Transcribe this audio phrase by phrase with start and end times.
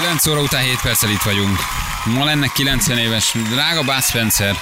[0.00, 1.58] 9 óra után 7 perccel itt vagyunk.
[2.04, 4.56] Ma lenne 90 éves drága Bud Spencer.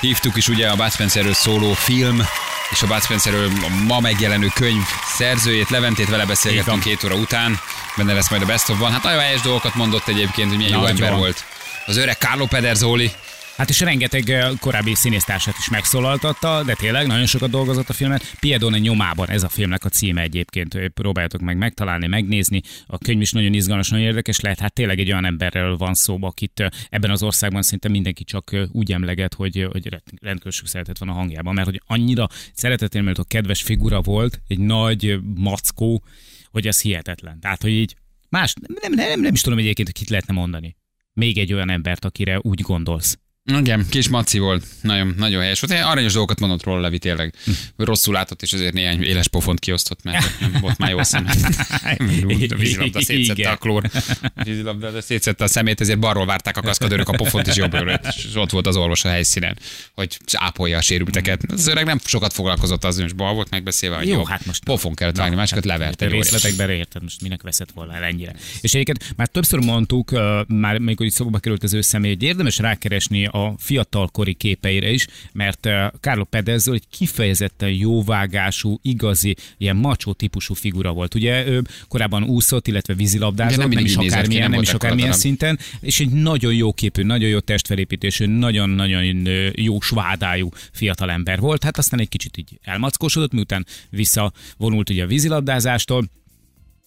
[0.00, 2.22] Hívtuk is ugye a Bud Spencerről szóló film
[2.70, 3.50] és a Bud Spencerről
[3.86, 4.82] ma megjelenő könyv
[5.16, 7.60] szerzőjét, Leventét vele beszélgettünk két óra után.
[7.96, 8.92] Benne lesz majd a Best of One.
[8.92, 10.96] Hát nagyon helyes dolgokat mondott egyébként, hogy milyen jó Nagyon.
[10.96, 11.44] ember volt.
[11.86, 13.12] Az öreg Carlo Pederzoli.
[13.56, 18.20] Hát és rengeteg eh, korábbi színésztársat is megszólaltatta, de tényleg nagyon sokat dolgozott a filmen.
[18.40, 20.74] Piedone nyomában ez a filmnek a címe egyébként.
[20.74, 22.60] Ö, Próbáljátok meg megtalálni, megnézni.
[22.86, 24.58] A könyv is nagyon izgalmas, nagyon érdekes lehet.
[24.58, 28.56] Hát tényleg egy olyan emberről van szó, akit ö, ebben az országban szinte mindenki csak
[28.72, 33.24] úgy emleget, hogy, hogy rend- rendkívül sok szeretet van a hangjában, mert hogy annyira szeretetélméltó
[33.24, 36.04] kedves figura volt, egy nagy mackó,
[36.50, 37.40] hogy ez hihetetlen.
[37.40, 37.96] Tehát, hogy így
[38.28, 40.76] más, nem, nem, nem, nem is tudom egyébként, hogy kit lehetne mondani.
[41.12, 43.18] Még egy olyan embert, akire úgy gondolsz.
[43.52, 44.64] Igen, kis maci volt.
[44.82, 45.82] Nagyon, nagyon helyes volt.
[45.82, 47.34] Aranyos dolgokat mondott róla Levi tényleg.
[47.76, 51.26] Rosszul látott, és azért néhány éles pofont kiosztott, mert nem volt már jó szem.
[51.28, 52.04] A
[52.56, 53.90] vízilabda szétszette a klór.
[54.34, 58.00] A vízilabda szétszette a szemét, ezért balról várták a kaszkadőrök a pofont is jobbról.
[58.16, 59.58] És ott volt az orvos a helyszínen,
[59.94, 61.42] hogy ápolja a sérülteket.
[61.52, 64.64] Az öreg nem sokat foglalkozott az, hogy bal volt megbeszélve, hogy Jó, jó, hát most-
[64.64, 65.96] pofon kellett vágni, másikat levert.
[65.96, 66.30] Te egy óriási.
[66.30, 68.34] részletekben érted, most minek veszett volna el ennyire.
[68.60, 70.10] És egyébként már többször mondtuk,
[70.46, 75.06] már még hogy szóba került az ő személy, hogy érdemes rákeresni a fiatalkori képeire is,
[75.32, 81.14] mert uh, Carlo Pedezzo egy kifejezetten jóvágású, igazi, ilyen macsó típusú figura volt.
[81.14, 84.72] Ugye ő korábban úszott, illetve vízilabdázott, nem nem, is nézett ki, akármilyen, nem nem, is
[84.72, 91.64] akármilyen szinten, és egy nagyon jó képű, nagyon jó testfelépítésű, nagyon-nagyon jó svádájú fiatalember volt.
[91.64, 96.10] Hát aztán egy kicsit így elmackósodott, miután visszavonult ugye a vízilabdázástól,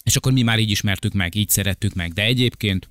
[0.04, 2.14] és akkor mi már így ismertük meg, így szerettük meg.
[2.14, 2.88] De egyébként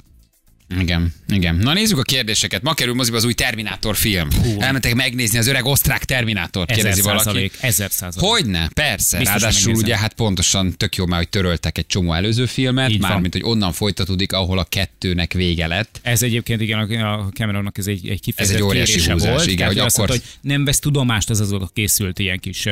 [0.81, 1.55] Igen, igen.
[1.56, 2.62] Na nézzük a kérdéseket.
[2.62, 4.28] Ma kerül moziba az új Terminátor film.
[4.59, 7.23] Elmentek megnézni az öreg osztrák Terminátort, kérdezi valaki.
[7.25, 8.31] százalék, ezer százalék.
[8.31, 9.19] Hogyne, persze.
[9.19, 13.00] Biztos, Ráadásul ugye hát pontosan tök jó már, hogy töröltek egy csomó előző filmet, Így
[13.00, 16.01] mármint, hogy onnan folytatódik, ahol a kettőnek vége lett.
[16.02, 19.46] Ez egyébként igen, a Cameronnak ez egy, egy kifejezett Ez egy óriási húzás, volt.
[19.46, 22.67] igen, hogy akkor- mondta, hogy nem vesz tudomást az azok készült ilyen kis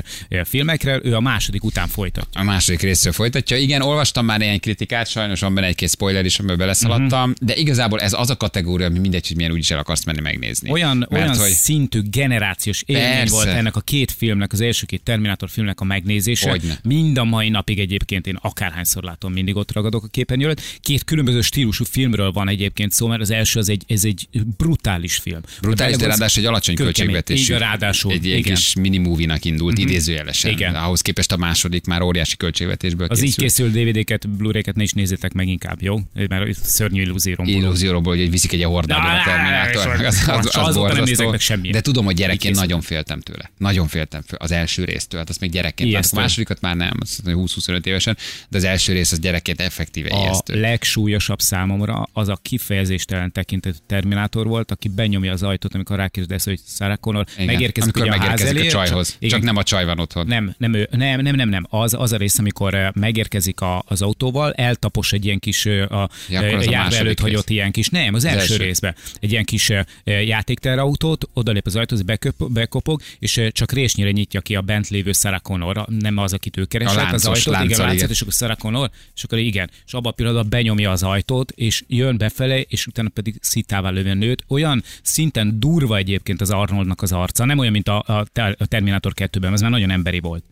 [0.44, 2.40] filmekre, ő a második után folytatja.
[2.40, 3.56] A második részről folytatja.
[3.56, 7.30] Igen, olvastam már ilyen kritikát, sajnos van benne egy-két spoiler is, amiben beleszaladtam, Mhm.
[7.30, 7.46] uh-huh.
[7.46, 10.70] de igazából ez az a kategória, ami mindegy, hogy milyen úgyis el akarsz menni megnézni.
[10.70, 13.34] Olyan, Mert olyan hogy szintű generációs élmény Persze.
[13.34, 16.50] volt ennek a két filmnek, az első két Terminátor filmnek a megnézése.
[16.50, 16.78] Hogyne.
[16.82, 20.62] Mind a mai napig egyébként én akárhányszor látom, mindig ott ragadok a képernyőt.
[20.80, 25.16] Két különböző stílusú filmről van egyébként szó, mert az első az egy, ez egy brutális
[25.16, 25.40] film.
[25.60, 27.54] Brutális, de ráadásul egy alacsony költségvetésű.
[27.54, 28.12] Ráadásul.
[28.12, 28.42] Egy igen.
[28.42, 29.90] kis mini movie-nak indult, uh-huh.
[29.90, 30.50] idézőjelesen.
[30.50, 30.74] Igen.
[30.74, 33.72] Ahhoz képest a második már óriási költségvetésből Az így készült.
[33.72, 36.00] DVD-ket, Blu-ray-ket ne is nézzétek meg inkább, jó?
[36.28, 37.46] Mert szörnyű illúzióm.
[37.82, 40.04] Illúzióról, hogy viszik egy hordában a Terminátor.
[40.04, 41.04] Az, az, az, nem borzasztó.
[41.04, 41.72] nézek meg semmit.
[41.72, 43.50] De tudom, hogy gyerekként nagyon féltem tőle.
[43.58, 45.20] Nagyon féltem az első résztől.
[45.20, 45.94] Hát azt még gyerekként.
[45.94, 48.16] Hát a másodikat már nem, azt mondom, hogy 20-25 évesen,
[48.48, 50.60] de az első rész az gyerekként effektíve A ijesztő.
[50.60, 56.60] legsúlyosabb számomra az a kifejezéstelen tekintetű Terminátor volt, aki benyomja az ajtót, amikor rákérdez, hogy
[56.66, 57.46] Sarah Connor Igen.
[57.46, 59.08] megérkezik, Amikor ugye a ház megérkezik elé, a csajhoz.
[59.08, 60.26] Csak, igen, nem a csaj van otthon.
[60.26, 61.66] nem, nem, ő, nem, nem, nem, nem.
[61.70, 65.92] Az, az a rész, amikor eh, megérkezik a, az autóval, eltapos egy ilyen kis eh,
[65.92, 68.56] a Ja, az a második előtt hagyott ilyen kis, nem, az, első, első.
[68.56, 68.94] részben.
[69.20, 74.40] Egy ilyen kis eh, játékterautót, odalép az ajtóhoz, beköp, bekopog, és eh, csak résnyire nyitja
[74.40, 77.60] ki a bent lévő Sarah Connor, nem az, akit ő keresett, A az ajtót, igen,
[77.60, 78.10] lánccal, a láncot, igen.
[78.10, 81.84] és akkor Sarah Connor, és akkor igen, és abban a pillanatban benyomja az ajtót, és
[81.86, 84.44] jön befele, és utána pedig szitává lövi a nőt.
[84.48, 88.26] Olyan szinten durva egyébként az Arnoldnak az arca, nem olyan, mint a, a,
[88.58, 90.44] a Terminator 2-ben, az már nagyon emberi volt.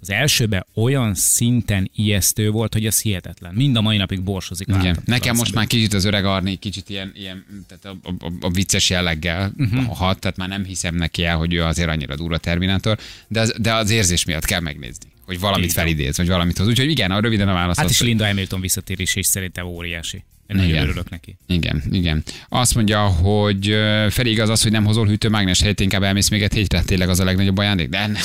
[0.00, 3.54] Az elsőben olyan szinten ijesztő volt, hogy ez hihetetlen.
[3.54, 4.68] Mind a mai napig borsozik.
[4.68, 4.98] Igen.
[5.04, 8.90] Nekem most már kicsit az öreg Arni, kicsit ilyen, ilyen tehát a, a, a, vicces
[8.90, 9.96] jelleggel uh-huh.
[9.96, 13.54] hat, tehát már nem hiszem neki el, hogy ő azért annyira durva Terminátor, de az,
[13.58, 16.66] de az érzés miatt kell megnézni, hogy valamit felidéz, vagy valamit hoz.
[16.66, 20.24] Úgyhogy igen, a röviden a válasz Hát is hogy- Linda Hamilton visszatérés és szerintem óriási.
[20.50, 20.82] Én nagyon Igen.
[20.82, 21.36] örülök neki.
[21.46, 22.22] Igen, igen.
[22.48, 23.66] Azt mondja, hogy
[24.08, 26.82] Feri igaz az, hogy nem hozol hűtőmágnes helyett, inkább elmész még egy hétre.
[26.82, 27.88] Tényleg az a legnagyobb ajándék?
[27.88, 28.16] De nem.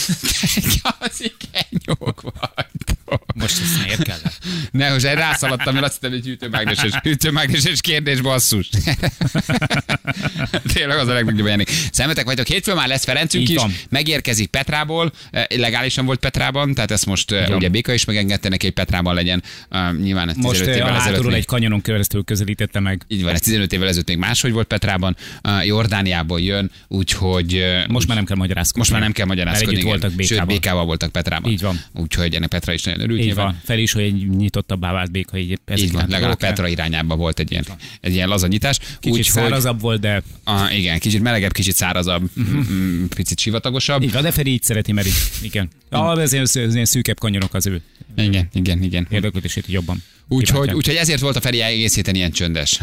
[1.00, 3.26] az kenyók vagytok.
[3.36, 4.38] Most ezt miért kellett?
[4.72, 8.70] Ne, most rászaladtam, mert azt hittem, hogy hűtőmágneses, hűtőmágneses kérdés basszus.
[10.74, 11.70] Tényleg az a legnagyobb ajándék.
[11.92, 15.12] Szemetek vagytok, hétfőn már lesz Ferencünk is, megérkezik Petrából,
[15.56, 17.54] legálisan volt Petrában, tehát ezt most van.
[17.54, 19.44] ugye Béka is megengedte neki, hogy Petrában legyen.
[19.72, 23.02] Uh, nyilván Most 15 eh, a évvel ezelőtt egy kanyonon keresztül közelítette meg.
[23.08, 25.16] így van, ez 15 évvel ezelőtt még máshogy volt Petrában,
[25.64, 27.64] Jordániából jön, úgyhogy...
[27.88, 28.80] Most már nem kell magyarázkodni.
[28.80, 29.74] most már nem kell Mert magyarázkodni.
[29.80, 29.88] igen.
[29.88, 30.86] voltak Sőt, békával.
[30.86, 31.52] voltak Petrában.
[31.52, 31.80] Így van.
[31.94, 33.20] Úgyhogy ennek Petra is nagyon örült.
[33.20, 33.46] Így nyilván.
[33.46, 33.62] van.
[33.64, 36.48] Fel is, hogy egy nyitottabbá vált béka, így Így van, legalább dolgokra.
[36.48, 37.66] Petra irányába volt egy ilyen,
[38.02, 38.78] egy ilyen lazanyítás.
[38.78, 44.12] Kicsit Úgyhogy, szárazabb volt, de ah, igen, kicsit melegebb, kicsit szárazabb, mm, picit sivatagosabb.
[44.12, 45.70] van, de Feri így szereti, mert így, igen.
[45.90, 47.82] Ah, ez ilyen szűkebb kanyarok az ő
[48.18, 49.08] Igen, igen, igen.
[49.10, 50.04] érdeklődését jobban.
[50.28, 52.80] Úgyhogy, úgyhogy ezért volt a Feri egész héten ilyen csöndes,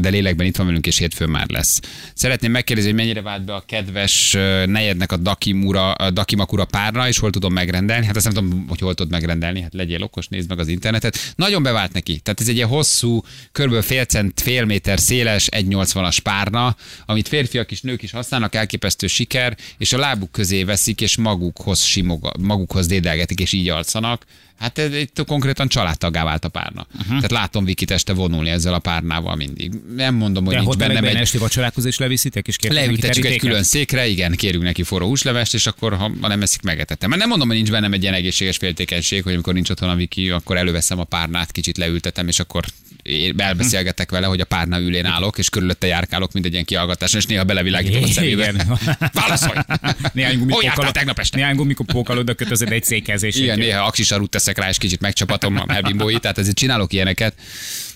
[0.00, 1.80] de lélekben itt van velünk, és hétfőn már lesz.
[2.14, 4.32] Szeretném megkérdezni, hogy mennyire vált be a kedves
[4.66, 8.06] negyednek a Dakimura, a Dakimakura párna, és hol tudom megrendelni.
[8.06, 11.32] Hát azt nem tudom, hogy hol tudod megrendelni, hát legyél okos, nézd meg az internetet.
[11.36, 12.18] Nagyon bevált neki.
[12.18, 13.22] Tehát ez egy ilyen hosszú,
[13.52, 13.82] kb.
[13.82, 19.56] fél cent, fél méter széles, 1,80-as párna, amit férfiak és nők is használnak, elképesztő siker,
[19.78, 24.24] és a lábuk közé veszik, és magukhoz simog, magukhoz dédelgetik, és így alszanak
[24.58, 26.86] Hát ez itt konkrétan családtagá vált a párna.
[26.92, 27.06] Uh-huh.
[27.06, 29.72] Tehát látom Vikit este vonulni ezzel a párnával mindig.
[29.96, 31.14] Nem mondom, hogy De nincs bennem egy...
[31.14, 35.66] esti vacsorákhoz is leviszitek, és Leültetjük egy külön székre, igen, kérünk neki forró húslevest, és
[35.66, 37.08] akkor, ha nem eszik, megetettem.
[37.08, 39.94] Mert nem mondom, hogy nincs bennem egy ilyen egészséges féltékenység, hogy amikor nincs otthon a
[39.94, 42.64] Viki, akkor előveszem a párnát, kicsit leültetem, és akkor
[43.36, 47.26] elbeszélgetek vele, hogy a párna ülén állok, és körülötte járkálok, mint egy ilyen kiallgatáson, és
[47.26, 48.52] néha belevilágítom a szemébe.
[49.12, 49.58] Válaszolj!
[50.12, 51.36] Néhány gumikókkal, tegnap este?
[51.36, 51.56] Néhány
[52.06, 53.36] oda kötözöd egy székezés.
[53.36, 57.34] Igen, néha aksisarút teszek rá, és kicsit megcsapatom a Melbimbóit, tehát ezért csinálok ilyeneket.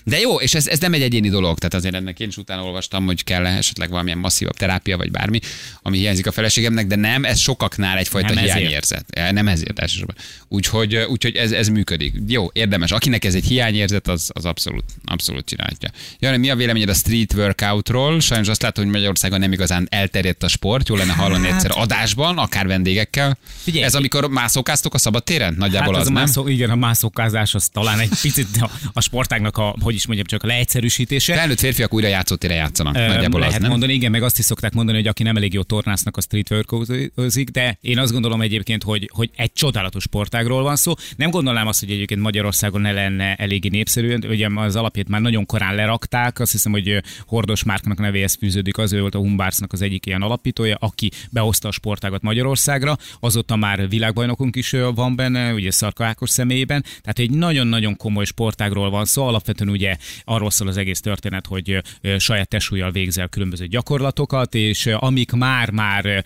[0.03, 2.63] De jó, és ez, ez nem egy egyéni dolog, tehát azért ennek én is utána
[2.63, 5.39] olvastam, hogy kell esetleg valamilyen masszívabb terápia, vagy bármi,
[5.81, 9.05] ami hiányzik a feleségemnek, de nem, ez sokaknál egyfajta nem hiányérzet.
[9.09, 9.33] Ezért.
[9.33, 10.15] Nem ezért elsősorban.
[10.47, 12.13] Úgyhogy, úgyhogy ez, ez működik.
[12.27, 12.91] Jó, érdemes.
[12.91, 15.77] Akinek ez egy hiányérzet, az, az abszolút, abszolút csinálja.
[16.19, 18.19] Jani, mi a véleményed a street workoutról?
[18.19, 20.87] Sajnos azt látom, hogy Magyarországon nem igazán elterjedt a sport.
[20.87, 21.55] Jó lenne hallani hát...
[21.55, 23.37] egyszer adásban, akár vendégekkel.
[23.55, 25.55] Figyelj, ez amikor mászókáztok a szabadtéren?
[25.57, 26.23] Nagyjából hát az, az, nem?
[26.23, 30.27] Mászó, igen, a mászókázás az talán egy picit a, a sportágnak a, hogy is mondjam,
[30.27, 31.33] csak a leegyszerűsítése.
[31.33, 32.95] Felnőtt férfiak újra játszótére játszanak.
[32.95, 33.69] Ö, nagyjából lehet az, nem?
[33.69, 36.49] mondani, igen, meg azt is szokták mondani, hogy aki nem elég jó tornásznak, a street
[36.49, 40.93] workozik, de én azt gondolom egyébként, hogy, hogy egy csodálatos sportágról van szó.
[41.15, 44.15] Nem gondolnám azt, hogy egyébként Magyarországon ne lenne eléggé népszerű.
[44.27, 48.93] Ugye az alapját már nagyon korán lerakták, azt hiszem, hogy Hordos Márknak nevéhez fűződik, az
[48.93, 52.97] ő volt a Humbársnak az egyik ilyen alapítója, aki behozta a sportágat Magyarországra.
[53.19, 56.83] Azóta már világbajnokunk is van benne, ugye Szarka Ákos személyében.
[57.01, 59.27] Tehát egy nagyon-nagyon komoly sportágról van szó.
[59.27, 61.81] Alapvetően ugye arról szól az egész történet, hogy
[62.17, 66.25] saját testsúlyjal végzel különböző gyakorlatokat, és amik már-már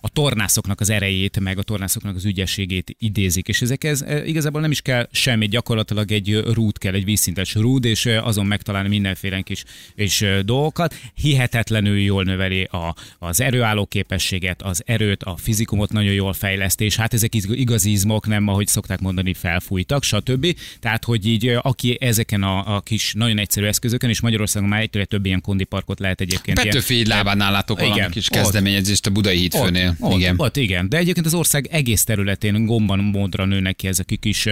[0.00, 4.80] a tornászoknak az erejét, meg a tornászoknak az ügyességét idézik, és ezekhez igazából nem is
[4.80, 9.64] kell semmi, gyakorlatilag egy rút kell, egy vízszintes rúd, és azon megtalálni mindenféle kis
[9.94, 10.94] és dolgokat.
[11.14, 16.96] Hihetetlenül jól növeli a, az erőálló képességet, az erőt, a fizikumot nagyon jól fejlesztés.
[16.96, 20.56] Hát ezek igazi izmok, nem ahogy szokták mondani, felfújtak, stb.
[20.80, 25.04] Tehát, hogy így aki ezeken a, a kis nagyon egyszerű eszközökön, és Magyarországon már egyre
[25.04, 26.62] több ilyen kondiparkot lehet egyébként.
[26.62, 29.96] Petőfi ilyen, lábánál látok valami igen, kis kezdeményezést a Budai hídfőnél.
[29.98, 30.34] Ott, igen.
[30.36, 30.88] Ott, igen.
[30.88, 34.48] De egyébként az ország egész területén gomban módra nőnek ki ezek a kis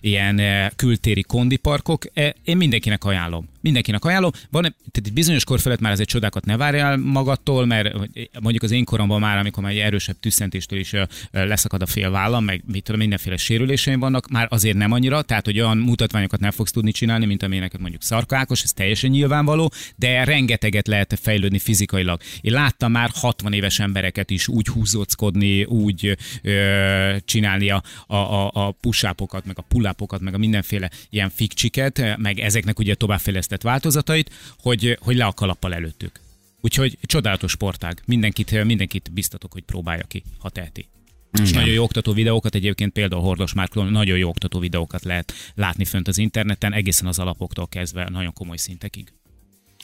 [0.00, 0.40] ilyen
[0.76, 2.04] kültéri kondiparkok.
[2.44, 4.30] Én mindenkinek ajánlom mindenkinek ajánlom.
[4.50, 7.94] Van, tehát egy bizonyos kor felett már egy csodákat ne várjál magadtól, mert
[8.40, 10.92] mondjuk az én koromban már, amikor már egy erősebb tüsszentéstől is
[11.30, 15.44] leszakad a fél vállam, meg mit tudom, mindenféle sérüléseim vannak, már azért nem annyira, tehát
[15.44, 20.24] hogy olyan mutatványokat nem fogsz tudni csinálni, mint amilyeneket mondjuk szarkákos, ez teljesen nyilvánvaló, de
[20.24, 22.20] rengeteget lehet fejlődni fizikailag.
[22.40, 28.50] Én láttam már 60 éves embereket is úgy húzóckodni, úgy ö, csinálni a, a, a,
[28.54, 33.62] a pusápokat, meg a pullápokat, meg a mindenféle ilyen fikcsiket, meg ezeknek ugye továbbfejleszteni fejlesztett
[33.62, 36.20] változatait, hogy, hogy le a kalappal előttük.
[36.60, 38.02] Úgyhogy csodálatos sportág.
[38.06, 40.88] Mindenkit, mindenkit biztatok, hogy próbálja ki, ha teheti.
[41.32, 41.46] Igen.
[41.46, 45.84] És nagyon jó oktató videókat, egyébként például Hordos Márkról nagyon jó oktató videókat lehet látni
[45.84, 49.12] fönt az interneten, egészen az alapoktól kezdve nagyon komoly szintekig.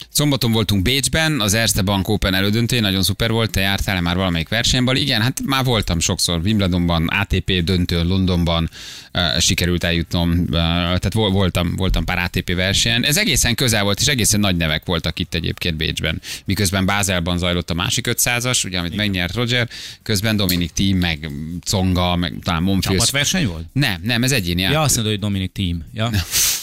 [0.08, 4.48] Szombaton voltunk Bécsben, az Erste Bank Open elődöntő, nagyon szuper volt, te jártál már valamelyik
[4.48, 4.96] versenyben?
[4.96, 8.70] Igen, hát már voltam sokszor Wimbledonban, ATP döntő Londonban
[9.12, 13.04] uh, sikerült eljutnom, uh, tehát voltam, voltam pár ATP versenyen.
[13.04, 16.20] Ez egészen közel volt, és egészen nagy nevek voltak itt egyébként Bécsben.
[16.44, 19.04] Miközben Bázelban zajlott a másik 500-as, ugye, amit Igen.
[19.04, 19.68] megnyert Roger,
[20.02, 21.30] közben Dominik Team, meg
[21.70, 23.10] Conga, meg talán Monfils.
[23.10, 23.66] verseny volt?
[23.72, 24.62] Nem, nem, ez egyéni.
[24.62, 25.84] Ja, azt mondod, hogy Dominik Team.
[25.92, 26.10] Ja.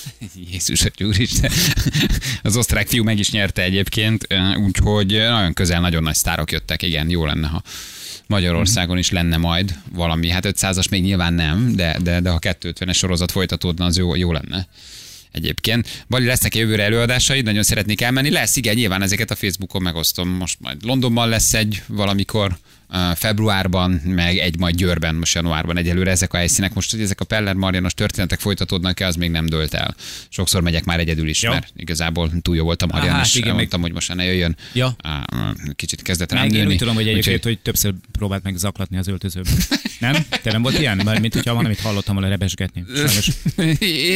[0.52, 1.52] Jézus, úristen.
[2.44, 6.82] Az osztrák fiú meg is nyerte egyébként, úgyhogy nagyon közel nagyon nagy sztárok jöttek.
[6.82, 7.62] Igen, jó lenne, ha
[8.28, 10.30] Magyarországon is lenne majd valami.
[10.30, 14.32] Hát 500-as még nyilván nem, de, de, de ha 250-es sorozat folytatódna, az jó, jó
[14.32, 14.68] lenne
[15.32, 16.06] egyébként.
[16.10, 18.30] Bali, lesznek jövőre előadásaid, nagyon szeretnék elmenni.
[18.30, 20.30] Lesz, igen, nyilván ezeket a Facebookon megosztom.
[20.30, 22.58] Most majd Londonban lesz egy valamikor,
[23.15, 26.74] februárban, meg egy majd Győrben most januárban egyelőre ezek a helyszínek.
[26.74, 29.96] Most, hogy ezek a Peller Marianos történetek folytatódnak-e, az még nem dölt el.
[30.30, 31.50] Sokszor megyek már egyedül is, ja.
[31.50, 33.92] mert igazából túl jó voltam Marian, és igen, mondtam, meg...
[33.92, 34.58] hogy most ne jöjjön.
[34.74, 34.96] Ja.
[35.75, 39.54] Kicsit kezdett rám Én úgy tudom, hogy egyébként, hogy többször próbált meg zaklatni az öltözőben.
[40.00, 40.25] Nem?
[40.44, 41.01] Te nem volt ilyen?
[41.04, 42.86] Mert mint hogyha van, amit hallottam volna rebesgetni.
[42.96, 43.30] Sajnos.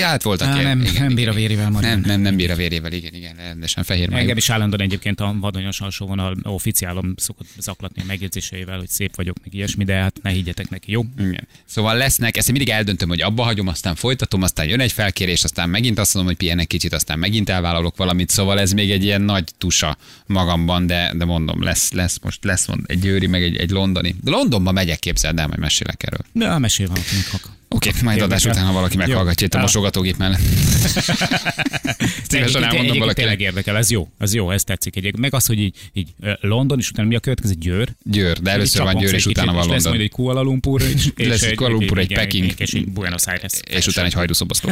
[0.09, 0.77] hát voltak Á, ilyen.
[0.77, 1.99] Nem, igen, nem bír a vérével, Marian.
[1.99, 5.35] Nem, nem, nem bír a vérével, igen, igen, rendesen fehér Engem is állandóan egyébként a
[5.39, 10.19] vadonyos alsóvonal oficiálom szokott zaklatni a megjegyzései karakterével, hogy szép vagyok, meg ilyesmi, de hát
[10.21, 11.03] ne higgyetek neki, jó?
[11.17, 11.47] Igen.
[11.65, 15.43] Szóval lesznek, ezt én mindig eldöntöm, hogy abba hagyom, aztán folytatom, aztán jön egy felkérés,
[15.43, 19.03] aztán megint azt mondom, hogy pihenek kicsit, aztán megint elvállalok valamit, szóval ez még egy
[19.03, 23.43] ilyen nagy tusa magamban, de, de mondom, lesz, lesz most lesz mond, egy győri, meg
[23.43, 24.15] egy, egy londoni.
[24.23, 26.25] De Londonba megyek, képzeld el, majd mesélek erről.
[26.31, 27.25] De mesél valakinek
[27.71, 30.39] Oké, okay, majd adás után, ha valaki meghallgatja itt a mosogatógép mellett.
[32.29, 33.15] Szívesen elmondom valaki.
[33.15, 35.21] Tényleg érdekel, ez jó, ez jó, ez tetszik egyébként.
[35.21, 36.07] Meg az, hogy így, így
[36.41, 37.53] London, és utána mi a következő?
[37.53, 37.93] Győr?
[38.03, 39.75] Győr, de először van Győr, és utána van London.
[39.75, 43.25] Lesz majd egy Kuala Lumpur, és, lesz egy Kuala Lumpur, egy Peking, és egy Buenos
[43.25, 43.53] Aires.
[43.69, 44.69] És utána egy hajdúszobasztó.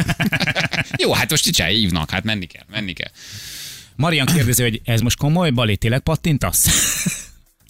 [1.02, 3.10] jó, hát most csicsáj, hívnak, hát menni kell, menni kell.
[3.96, 6.68] Marian kérdezi, hogy ez most komoly, Bali, tényleg pattintasz?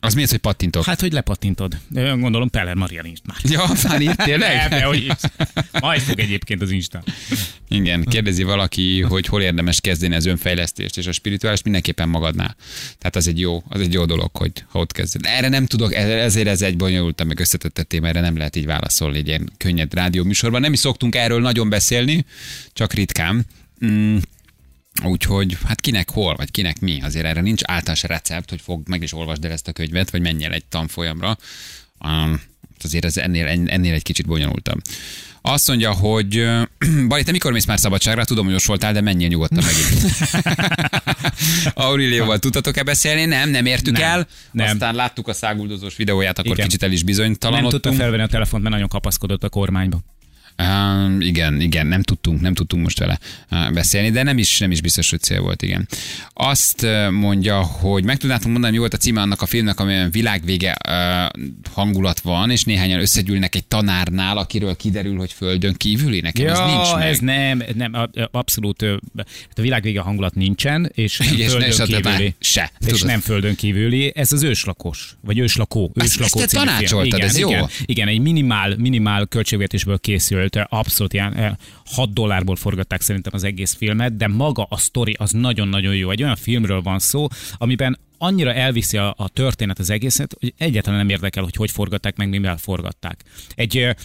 [0.00, 0.84] Az mi az, hogy pattintok?
[0.84, 1.76] Hát, hogy lepattintod.
[1.90, 3.38] Gondolom Peller Maria nincs már.
[3.42, 4.70] Ja, már írt tényleg?
[4.70, 5.12] Nem, hogy
[5.80, 7.02] Majd fog egyébként az Insta.
[7.68, 12.56] Igen, kérdezi valaki, hogy hol érdemes kezdeni az önfejlesztést, és a spirituális mindenképpen magadnál.
[12.98, 15.20] Tehát az egy jó, az egy jó dolog, hogy ha ott kezded.
[15.24, 19.18] Erre nem tudok, ezért ez egy bonyolult, meg összetett téma, erre nem lehet így válaszolni
[19.18, 20.60] egy ilyen könnyed rádió műsorban.
[20.60, 22.24] Nem is szoktunk erről nagyon beszélni,
[22.72, 23.46] csak ritkán.
[23.84, 24.16] Mm
[25.04, 29.02] Úgyhogy hát kinek hol, vagy kinek mi, azért erre nincs általános recept, hogy fog, meg
[29.02, 31.38] is olvasd el ezt a könyvet, vagy menjél egy tanfolyamra.
[32.04, 32.40] Um,
[32.84, 34.80] azért ez ennél, ennél egy kicsit bonyolultabb.
[35.42, 36.48] Azt mondja, hogy
[37.08, 38.24] Bali, te mikor mész már szabadságra?
[38.24, 40.12] Tudom, hogy most voltál, de menjél nyugodtan megint.
[41.86, 43.24] Aurilióval tudtatok-e beszélni?
[43.24, 44.26] Nem, nem értük nem, el.
[44.50, 44.66] Nem.
[44.66, 46.66] Aztán láttuk a száguldozós videóját, akkor Igen.
[46.66, 47.72] kicsit el is bizonytalanodtunk.
[47.72, 50.00] Nem tudta felvenni a telefont, mert nagyon kapaszkodott a kormányba.
[50.62, 53.18] Uh, igen, igen, nem tudtunk, nem tudtunk most vele
[53.72, 55.88] beszélni, de nem is, nem is biztos, hogy cél volt, igen.
[56.32, 60.76] Azt mondja, hogy meg tudnátok mondani, mi volt a címe annak a filmnek, amilyen világvége
[60.88, 66.20] uh, hangulat van, és néhányan összegyűlnek egy tanárnál, akiről kiderül, hogy földön kívüli.
[66.20, 67.08] Nekem ja, ez nincs meg.
[67.08, 72.34] ez nem, nem, abszolút a világvége hangulat nincsen, és nem és földön ne, kívüli.
[72.40, 72.72] Se.
[72.80, 73.06] És tudod.
[73.06, 75.92] nem földön kívüli, ez az őslakos, vagy őslakó.
[75.94, 77.48] őslakó ezt, ezt te tanácsoltad, igen, ez jó?
[77.48, 83.44] Igen, igen, egy minimál, minimál költségvetésből készült volt, abszolút ilyen 6 dollárból forgatták szerintem az
[83.44, 86.10] egész filmet, de maga a sztori az nagyon-nagyon jó.
[86.10, 87.26] Egy olyan filmről van szó,
[87.58, 92.16] amiben annyira elviszi a, a történet az egészet, hogy egyáltalán nem érdekel, hogy hogy forgatták
[92.16, 93.20] meg, mivel forgatták.
[93.54, 93.96] Egy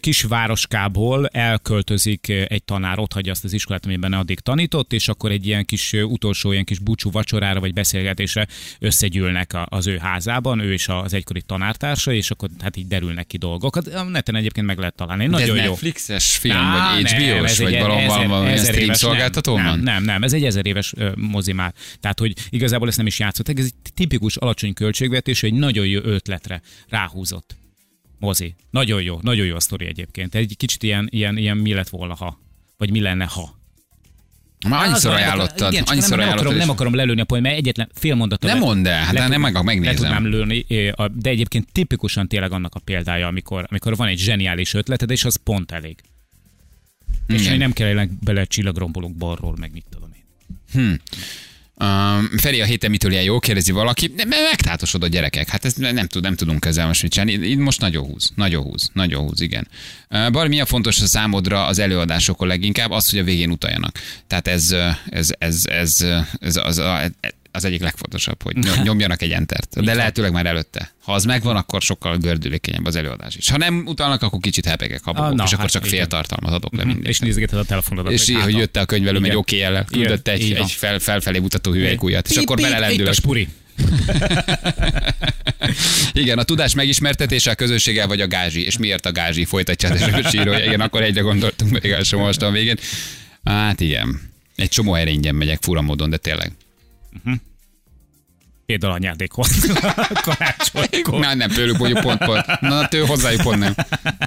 [0.00, 5.30] kis városkából elköltözik egy tanár, ott hagyja azt az iskolát, amiben addig tanított, és akkor
[5.30, 8.46] egy ilyen kis utolsó, ilyen kis búcsú vacsorára vagy beszélgetésre
[8.78, 13.36] összegyűlnek az ő házában, ő és az egykori tanártársa, és akkor hát így derülnek ki
[13.36, 13.76] dolgok.
[13.76, 15.26] A neten egyébként meg lehet találni.
[15.26, 15.70] Nagyon De ez jó.
[15.70, 20.66] Netflixes film, Á, vagy HBO-s, vagy valami stream szolgáltató nem, nem, nem, ez egy ezer
[20.66, 21.74] éves mozi már.
[22.00, 23.58] Tehát, hogy igazából ezt nem is játsz játszottak.
[23.58, 27.56] Ez egy tipikus alacsony költségvetés, egy nagyon jó ötletre ráhúzott
[28.18, 28.54] mozi.
[28.70, 30.34] Nagyon jó, nagyon jó a sztori egyébként.
[30.34, 32.40] Egy kicsit ilyen, ilyen, ilyen mi lett volna, ha.
[32.76, 33.54] Vagy mi lenne, ha.
[34.68, 35.72] Már annyiszor ajánlottad.
[35.72, 38.50] Igen, annyiszor nem, nem, akarom, nem akarom lelőni a poén, mert egyetlen fél mondatot.
[38.50, 39.94] Nem mondd el, hát le, nem meg megnézem.
[39.94, 40.66] Le tudnám lőni,
[41.14, 45.36] de egyébként tipikusan tényleg annak a példája, amikor, amikor van egy zseniális ötleted, és az
[45.36, 45.96] pont elég.
[47.26, 47.40] Igen.
[47.42, 50.24] És nem kell bele csillagrombolók balról, meg mit tudom én.
[50.72, 50.94] Hm.
[51.80, 54.06] Um, Feri a héten mitől ilyen jó, kérdezi valaki.
[54.06, 55.48] De megtátosod a gyerekek.
[55.48, 57.46] Hát ezt nem, tud, nem tudunk ezzel most mit csinálni.
[57.46, 59.68] Itt most nagyon húz, nagyon húz, nagyon húz, igen.
[60.10, 62.90] Uh, Bár mi a fontos a számodra az előadásokon leginkább?
[62.90, 63.98] Az, hogy a végén utaljanak.
[64.26, 64.74] Tehát ez,
[65.10, 66.04] ez, ez, ez,
[66.40, 66.82] ez az,
[67.56, 69.84] az egyik legfontosabb, hogy nyomjanak egy entert.
[69.84, 70.94] De lehetőleg már előtte.
[71.02, 73.50] Ha az megvan, akkor sokkal gördülékenyebb az előadás is.
[73.50, 76.72] Ha nem utalnak, akkor kicsit hepegek, habogok, ah, és akkor hát csak fél tartalmat adok
[76.72, 76.88] le mhm.
[76.88, 77.08] mindig.
[77.08, 78.12] És nézgeted a telefonodat.
[78.12, 81.72] És így, hogy jött a könyvelő egy oké jellel, küldött egy, egy fel, felfelé mutató
[81.72, 83.14] hüvelykújat, és akkor belelendülök.
[83.14, 83.48] spuri.
[86.12, 88.64] Igen, a tudás megismertetése a közösséggel vagy a gázsi.
[88.64, 89.44] És miért a gázsi?
[89.44, 90.64] Folytatja a sírója.
[90.64, 92.76] Igen, akkor egyre gondoltunk még el most a végén.
[93.44, 94.20] Hát igen.
[94.56, 96.52] Egy csomó helyre ingyen megyek fura módon, de tényleg.
[97.24, 97.40] Uh-huh.
[98.66, 99.48] Például anyádékot.
[100.26, 101.20] Karácsonykor.
[101.20, 102.60] Na, nem, tőlük mondjuk pont, pont.
[102.60, 103.74] Na, tő hozzájuk pont nem.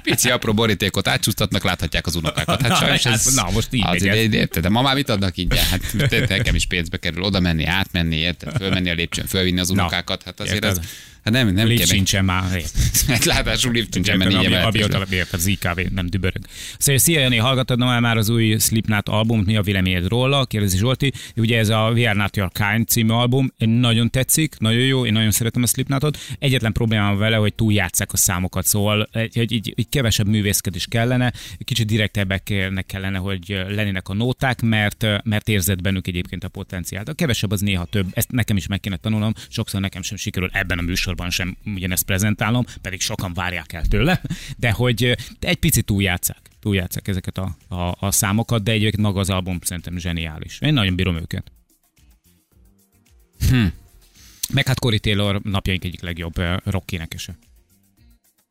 [0.02, 2.62] Pici apró borítékot átcsúsztatnak, láthatják az unokákat.
[2.62, 5.58] Hát sajnos ez, na, most így az érted, de ma már mit adnak így?
[5.70, 8.56] Hát nekem is pénzbe kerül oda menni, átmenni, érted?
[8.56, 10.22] Fölmenni a lépcsőn, fölvinni az unokákat.
[10.22, 10.80] Hát azért ez,
[11.24, 12.62] Hát nem, nem lift sincsen már.
[13.06, 16.42] Hát látásul lift sincsen, mert így Amióta az IKV nem dübörög.
[16.78, 20.44] Szóval szia Jani, hallgatod már az új Slipknot albumot, mi a véleményed róla?
[20.44, 21.12] Kérdezi Zsolti.
[21.36, 25.12] Ugye ez a We Are Not Your Kind című album, nagyon tetszik, nagyon jó, én
[25.12, 26.18] nagyon szeretem a Slipknotot.
[26.38, 31.32] Egyetlen problémám vele, hogy túljátszák a számokat, szóval egy, egy, egy kevesebb művészkedés kellene,
[31.64, 37.08] kicsit direktebbeknek kellene, hogy lennének a nóták, mert, mert érzed bennük egyébként a potenciált.
[37.08, 40.48] A kevesebb az néha több, ezt nekem is meg kéne tanulnom, sokszor nekem sem sikerül
[40.52, 44.22] ebben a műsorban műsorban sem ugyanezt prezentálom, pedig sokan várják el tőle,
[44.56, 49.30] de hogy egy picit túljátszák túljátszák ezeket a, a, a számokat, de egyébként maga az
[49.30, 50.58] album szerintem zseniális.
[50.60, 51.52] Én nagyon bírom őket.
[53.48, 53.66] Hm.
[54.52, 57.38] Meg hát Cory Taylor napjaink egyik legjobb uh, rock énekese.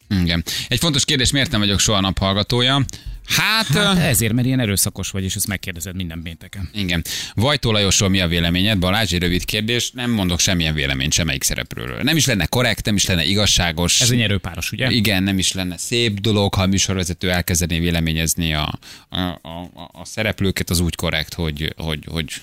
[0.10, 0.44] Igen.
[0.68, 2.86] Egy fontos kérdés, miért nem vagyok soha naphallgatója?
[3.30, 6.70] Hát, hát ezért, mert ilyen erőszakos vagy, és ezt megkérdezed minden pénteken.
[6.74, 7.04] Igen.
[7.34, 8.80] Vajtó Lajosról mi a véleményed?
[8.80, 9.92] Balázs, egy rövid kérdés.
[9.92, 12.02] Nem mondok semmilyen véleményt semmelyik szereplőről.
[12.02, 14.02] Nem is lenne korrekt, nem is lenne igazságos.
[14.02, 14.90] Ez egy nyerőpáros, ugye?
[14.90, 20.06] Igen, nem is lenne szép dolog, ha a műsorvezető elkezdené véleményezni a, a, a, a
[20.06, 22.34] szereplőket, az úgy korrekt, hogy, hogy, hogy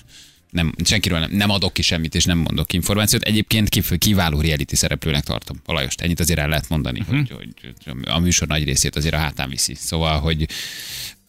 [0.57, 3.23] nem, senkiről nem, nem adok ki semmit, és nem mondok információt.
[3.23, 6.01] Egyébként kiváló reality szereplőnek tartom a Lajost.
[6.01, 7.17] Ennyit azért el lehet mondani, uh-huh.
[7.17, 7.53] hogy,
[7.85, 9.75] hogy, a műsor nagy részét azért a hátán viszi.
[9.75, 10.45] Szóval, hogy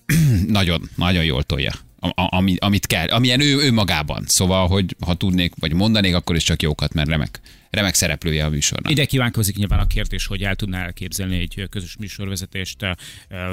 [0.59, 1.73] nagyon, nagyon jól tolja.
[2.15, 4.25] Ami, amit kell, amilyen ő, ő magában.
[4.27, 8.49] Szóval, hogy ha tudnék, vagy mondanék, akkor is csak jókat, mert remek, remek szereplője a
[8.49, 8.91] műsornak.
[8.91, 12.95] Ide kívánkozik nyilván a kérdés, hogy el tudná elképzelni egy közös műsorvezetést eh,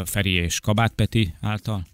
[0.06, 1.86] Feri és Kabát Peti által?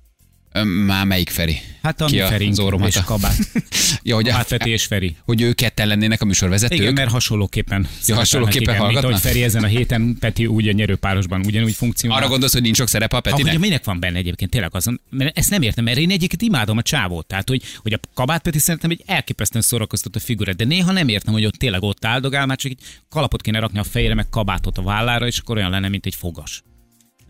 [0.85, 1.61] Már melyik Feri?
[1.81, 2.51] Hát a Ki Feri
[2.85, 3.37] és Kabát.
[4.03, 5.15] ja, hogy Feti és Feri.
[5.25, 6.79] Hogy ők ketten lennének a műsorvezetők?
[6.79, 7.87] Igen, mert hasonlóképpen.
[8.05, 9.11] Ja, hasonlóképpen hallgatnak?
[9.11, 12.17] Mint, hogy Feri ezen a héten, Peti úgy a nyerőpárosban ugyanúgy funkcionál.
[12.17, 13.53] Arra gondolsz, hogy nincs sok szerepe a Petinek?
[13.53, 16.77] Ah, minek van benne egyébként, tényleg azon, mert ezt nem értem, mert én egyébként imádom
[16.77, 17.25] a csávót.
[17.25, 21.33] Tehát, hogy, hogy a Kabát Peti szerintem egy elképesztően szórakoztató figura, de néha nem értem,
[21.33, 22.79] hogy ott tényleg ott áldogál, már csak egy
[23.09, 26.15] kalapot kéne rakni a fejére, meg kabátot a vállára, és akkor olyan lenne, mint egy
[26.15, 26.63] fogas.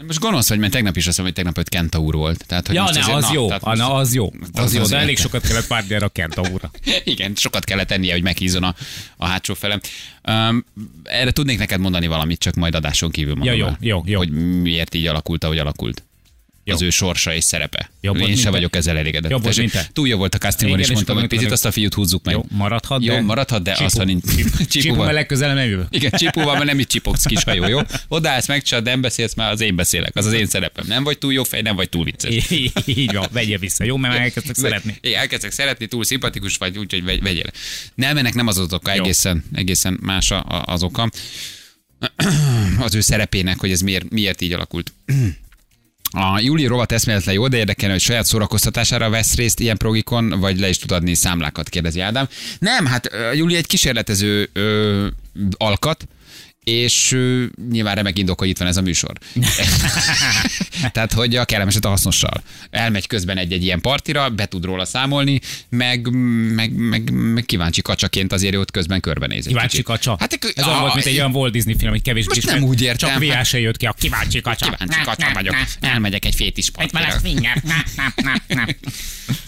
[0.08, 2.46] Most gonosz vagy, mert tegnap is azt mondom, hogy tegnap öt Kentaur volt.
[2.48, 4.74] Tehát, hogy ja, most ne, azért, az, na, jó, most, na, az jó, az, az
[4.74, 6.72] jó, de elég sokat kellett várni erre a Kentaurra.
[7.04, 8.76] Igen, sokat kellett tennie, hogy meghízon a,
[9.18, 9.80] a hátsó felem.
[10.28, 10.66] Um,
[11.04, 14.18] erre tudnék neked mondani valamit, csak majd adáson kívül Ja, jó, jó, jó.
[14.18, 14.32] Hogy
[14.62, 16.04] miért így alakult, ahogy alakult.
[16.64, 16.76] Jó.
[16.76, 17.92] az ő sorsa és szerepe.
[18.02, 19.32] Jobb Én sem vagyok ezzel elégedett.
[19.32, 19.90] Jobb mint te.
[19.94, 22.34] Túl jó volt a castingban, és mondtam, hogy picit azt a fiút húzzuk meg.
[22.34, 23.22] Jó, maradhat, jó, de...
[23.22, 24.24] maradhat, de azt, ha nincs.
[24.68, 25.86] Csipúval legközelebb nem jövő.
[25.90, 27.80] Igen, csipúval, mert nem itt csipogsz kis hajó, jó?
[28.08, 30.16] Odaállsz, megcsad, nem beszélsz, már az én beszélek.
[30.16, 30.86] Az az én szerepem.
[30.88, 32.50] Nem vagy túl jó fej, nem vagy túl vicces.
[32.86, 33.98] Így van, vegyél vissza, jó?
[33.98, 34.98] Mert elkezdtek szeretni.
[35.02, 37.52] Igen, elkezdtek szeretni, túl szimpatikus vagy, úgyhogy vegyél.
[37.96, 40.34] Nem, ennek nem az az oka, egészen, egészen más
[40.66, 41.10] az oka.
[42.80, 44.94] Az ő szerepének, hogy ez miért, miért így alakult.
[46.12, 50.60] A Júli rovat eszméletlen jó, de érdekelne, hogy saját szórakoztatására vesz részt ilyen progikon, vagy
[50.60, 52.28] le is tud adni számlákat, kérdezi Ádám.
[52.60, 55.08] Nem, hát Júli egy kísérletező ö,
[55.58, 56.08] alkat,
[56.64, 59.14] és uh, nyilván remek indok, hogy itt van ez a műsor.
[60.92, 62.44] Tehát, hogy a kellemeset a hasznossal.
[62.70, 66.10] Elmegy közben egy-egy ilyen partira, be tud róla számolni, meg,
[66.54, 69.46] meg, meg, meg kíváncsi kacsaként azért ott közben körbenéz.
[69.46, 70.16] Kíváncsi kacsa?
[70.20, 72.82] Hát, ez a, volt, mint egy olyan Walt Disney film, hogy kevésbé most nem úgy
[72.82, 73.10] értem.
[73.10, 74.70] Csak VA se jött ki a kíváncsi kacsa.
[74.70, 75.56] Kíváncsi kacsa vagyok.
[75.80, 77.00] Elmegyek egy fétis partira.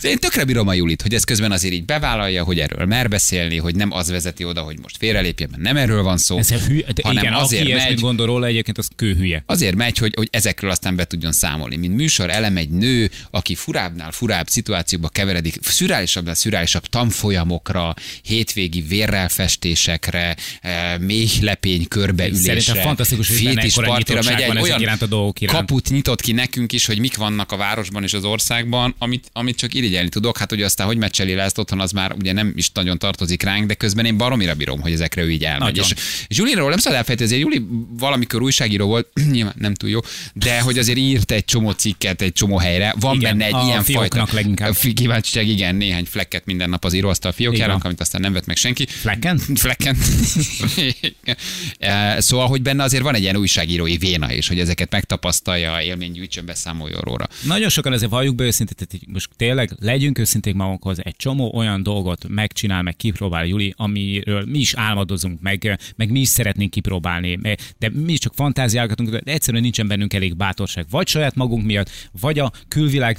[0.02, 3.58] Én tökre bírom a Julit, hogy ez közben azért így bevállalja, hogy erről mer beszélni,
[3.58, 6.38] hogy nem az vezeti oda, hogy most félrelépjen, mert nem erről van szó.
[6.38, 9.44] Ez hű, hanem igen, azért aki megy, gondol róla, egyébként az kőhülye.
[9.46, 11.76] Azért megy, hogy, hogy ezekről aztán be tudjon számolni.
[11.76, 20.36] Mint műsor elem egy nő, aki furábbnál furább szituációkba keveredik, szürálisabbnál szürálisabb tanfolyamokra, hétvégi vérrelfestésekre,
[20.62, 22.60] eh, méhlepény körbeülésre.
[22.60, 25.58] Szerintem fantasztikus, hogy fétis partira megy egy olyan iránt a dolgok iránt.
[25.58, 29.58] kaput nyitott ki nekünk is, hogy mik vannak a városban és az országban, amit, amit
[29.58, 30.38] csak irigyelni tudok.
[30.38, 33.42] Hát, hogy aztán hogy meccseli le ezt otthon, az már ugye nem is nagyon tartozik
[33.44, 35.76] ránk, de közben én baromira bírom, hogy ezekre ő így elmegy.
[35.76, 35.86] Nagyon.
[36.28, 37.66] És, Juliról nem szabad elfejteni, Júli
[38.00, 40.00] valamikor újságíró volt, nyilván nem túl jó,
[40.34, 42.94] de hogy azért írt egy csomó cikket egy csomó helyre.
[43.00, 44.76] Van igen, benne egy ilyen fajta leginkább.
[44.94, 48.86] kíváncsiság, igen, néhány flekket minden nap az íróasztal fiókjára, amit aztán nem vett meg senki.
[48.86, 49.38] Flecken?
[49.64, 49.98] Flecken.
[51.78, 56.12] E, szóval, hogy benne azért van egy ilyen újságírói véna is, hogy ezeket megtapasztalja, élmény
[56.12, 57.28] gyűjtsön, beszámoljon róla.
[57.46, 61.84] Nagyon sokan ezért valljuk be őszintén, tehát most tényleg legyünk őszinték magunkhoz, egy csomó olyan
[61.84, 67.40] dolgot megcsinál, meg kipróbál Juli, amiről mi is álmodozunk, meg, meg mi is szeretnénk kipróbálni,
[67.80, 70.86] de mi csak fantáziálgatunk, de egyszerűen nincsen bennünk elég bátorság.
[70.90, 71.90] Vagy saját magunk miatt,
[72.22, 73.18] vagy a külvilág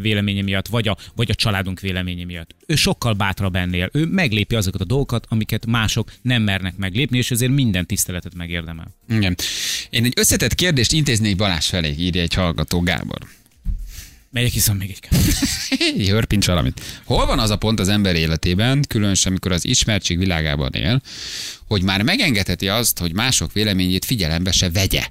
[0.00, 2.54] véleménye miatt, vagy a, vagy a családunk véleménye miatt.
[2.66, 3.88] Ő sokkal bátrabb ennél.
[3.92, 8.94] Ő meglépi azokat a dolgokat, amiket mások nem mernek meglépni, és ezért minden tiszteletet megérdemel.
[9.08, 9.36] Igen.
[9.90, 13.18] Én egy összetett kérdést intéznék Balázs felé, írja egy hallgató Gábor.
[14.32, 14.96] Megyek iszom még
[15.96, 16.80] egy Hörpincs valamit.
[17.04, 21.00] Hol van az a pont az ember életében, különösen amikor az ismertség világában él,
[21.66, 25.06] hogy már megengedheti azt, hogy mások véleményét figyelembe se vegye?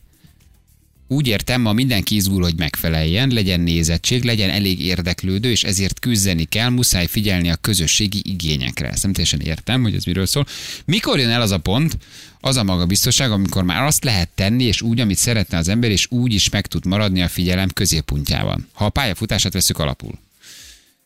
[1.11, 6.43] Úgy értem, ma mindenki izgul, hogy megfeleljen, legyen nézettség, legyen elég érdeklődő, és ezért küzdeni
[6.43, 8.89] kell, muszáj figyelni a közösségi igényekre.
[8.89, 10.45] Ezt nem teljesen értem, hogy ez miről szól.
[10.85, 11.97] Mikor jön el az a pont,
[12.39, 16.07] az a magabiztosság, amikor már azt lehet tenni, és úgy, amit szeretne az ember, és
[16.09, 18.67] úgy is meg tud maradni a figyelem középpontjában.
[18.73, 20.19] Ha a pályafutását veszük alapul.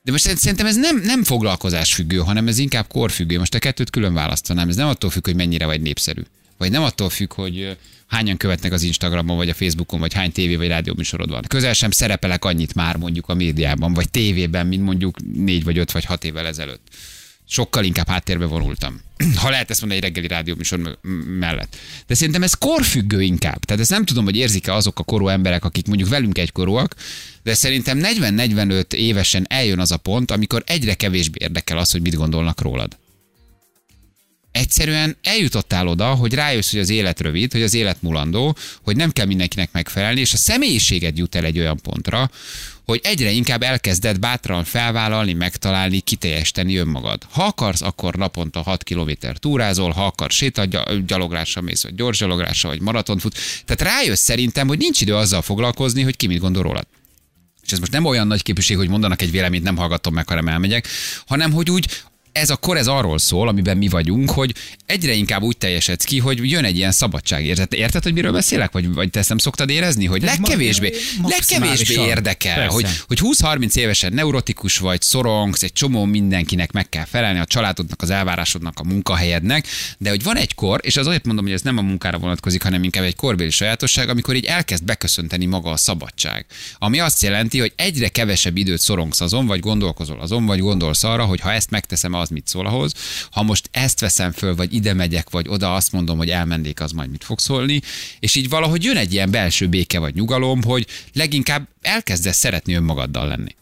[0.01, 3.37] De most szerintem ez nem, nem foglalkozás függő, hanem ez inkább korfüggő.
[3.37, 4.69] Most a kettőt külön választanám.
[4.69, 6.21] Ez nem attól függ, hogy mennyire vagy népszerű.
[6.57, 10.55] Vagy nem attól függ, hogy hányan követnek az Instagramon, vagy a Facebookon, vagy hány tévé
[10.55, 11.43] vagy rádió műsorod van.
[11.47, 15.91] Közel sem szerepelek annyit már mondjuk a médiában, vagy tévében, mint mondjuk négy vagy öt
[15.91, 16.87] vagy hat évvel ezelőtt.
[17.47, 19.01] Sokkal inkább háttérbe vonultam.
[19.35, 20.99] Ha lehet ezt mondani egy reggeli rádióműsor
[21.39, 21.75] mellett.
[22.07, 23.65] De szerintem ez korfüggő inkább.
[23.65, 26.95] Tehát ezt nem tudom, hogy érzik-e azok a korú emberek, akik mondjuk velünk egykorúak,
[27.43, 32.15] de szerintem 40-45 évesen eljön az a pont, amikor egyre kevésbé érdekel az, hogy mit
[32.15, 32.97] gondolnak rólad
[34.55, 39.11] egyszerűen eljutottál oda, hogy rájössz, hogy az élet rövid, hogy az élet mulandó, hogy nem
[39.11, 42.29] kell mindenkinek megfelelni, és a személyiséged jut el egy olyan pontra,
[42.85, 47.21] hogy egyre inkább elkezded bátran felvállalni, megtalálni, kiteljesíteni önmagad.
[47.29, 52.81] Ha akarsz, akkor naponta 6 km túrázol, ha akarsz sétagyalográsra mész, vagy gyors gyalográsra, vagy
[52.81, 53.37] maratont fut.
[53.65, 56.87] Tehát rájössz szerintem, hogy nincs idő azzal foglalkozni, hogy ki mit gondol rólad.
[57.65, 60.47] És ez most nem olyan nagy képviség, hogy mondanak egy véleményt, nem hallgatom meg, hanem
[60.47, 60.87] elmegyek,
[61.25, 61.87] hanem hogy úgy
[62.35, 66.19] ez a kor ez arról szól, amiben mi vagyunk, hogy egyre inkább úgy teljesedsz ki,
[66.19, 67.73] hogy jön egy ilyen szabadságérzet.
[67.73, 68.71] Érted, hogy miről beszélek?
[68.71, 70.05] Vagy, vagy te ezt nem szoktad érezni?
[70.05, 70.93] Hogy legkevésbé,
[71.23, 77.39] legkevésbé érdekel, hogy, hogy 20-30 évesen neurotikus vagy, szorongsz, egy csomó mindenkinek meg kell felelni,
[77.39, 79.67] a családodnak, az elvárásodnak, a munkahelyednek,
[79.97, 82.63] de hogy van egy kor, és az azért mondom, hogy ez nem a munkára vonatkozik,
[82.63, 86.45] hanem inkább egy korbéli sajátosság, amikor így elkezd beköszönteni maga a szabadság.
[86.77, 91.25] Ami azt jelenti, hogy egyre kevesebb időt szorongsz azon, vagy gondolkozol azon, vagy gondolsz arra,
[91.25, 92.93] hogy ha ezt megteszem, az mit szól ahhoz.
[93.31, 96.91] Ha most ezt veszem föl, vagy ide megyek, vagy oda azt mondom, hogy elmennék, az
[96.91, 97.81] majd mit fog szólni.
[98.19, 103.27] És így valahogy jön egy ilyen belső béke vagy nyugalom, hogy leginkább elkezdesz szeretni önmagaddal
[103.27, 103.55] lenni.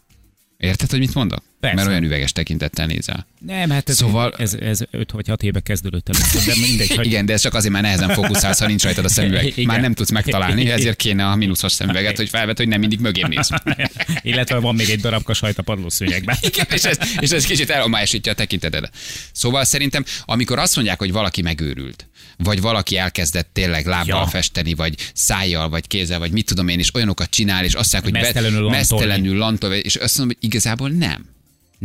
[0.56, 1.42] Érted, hogy mit mondok?
[1.64, 1.76] Persze.
[1.76, 3.26] Mert olyan üveges tekintettel nézel.
[3.38, 4.34] Nem, hát ez, szóval...
[4.38, 6.96] ez, ez 5 vagy 6 éve kezdődött először, de mindegy.
[6.96, 7.06] Hogy...
[7.06, 9.46] Igen, de ez csak azért már nehezen fókuszálsz, ha nincs rajtad a szemüveg.
[9.46, 9.64] Igen.
[9.64, 13.28] Már nem tudsz megtalálni, ezért kéne a mínuszos szemüveget, hogy felvet, hogy nem mindig mögém
[13.28, 13.48] néz.
[14.22, 16.36] Illetve van még egy darabka sajt a padlószőnyegben.
[16.50, 18.88] Igen, és ez, és ez kicsit elomásítja a tekinteted.
[19.32, 24.26] Szóval szerintem, amikor azt mondják, hogy valaki megőrült, vagy valaki elkezdett tényleg lábbal ja.
[24.26, 28.12] festeni, vagy szájjal, vagy kézzel, vagy mit tudom én, és olyanokat csinál, és azt mondják,
[28.14, 31.32] hogy mesztelenül, mesztelenül lantol, és azt mondom, hogy igazából nem.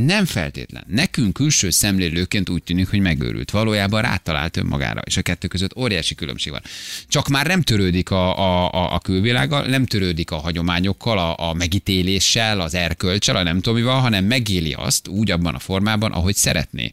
[0.05, 0.83] Nem feltétlen.
[0.87, 3.51] Nekünk külső szemlélőként úgy tűnik, hogy megőrült.
[3.51, 6.61] Valójában rátalált önmagára, és a kettő között óriási különbség van.
[7.07, 11.53] Csak már nem törődik a, a, a, a külvilággal, nem törődik a hagyományokkal, a, a
[11.53, 16.35] megítéléssel, az erkölcsel, a nem tudom mivel, hanem megéli azt úgy abban a formában, ahogy
[16.35, 16.91] szeretné.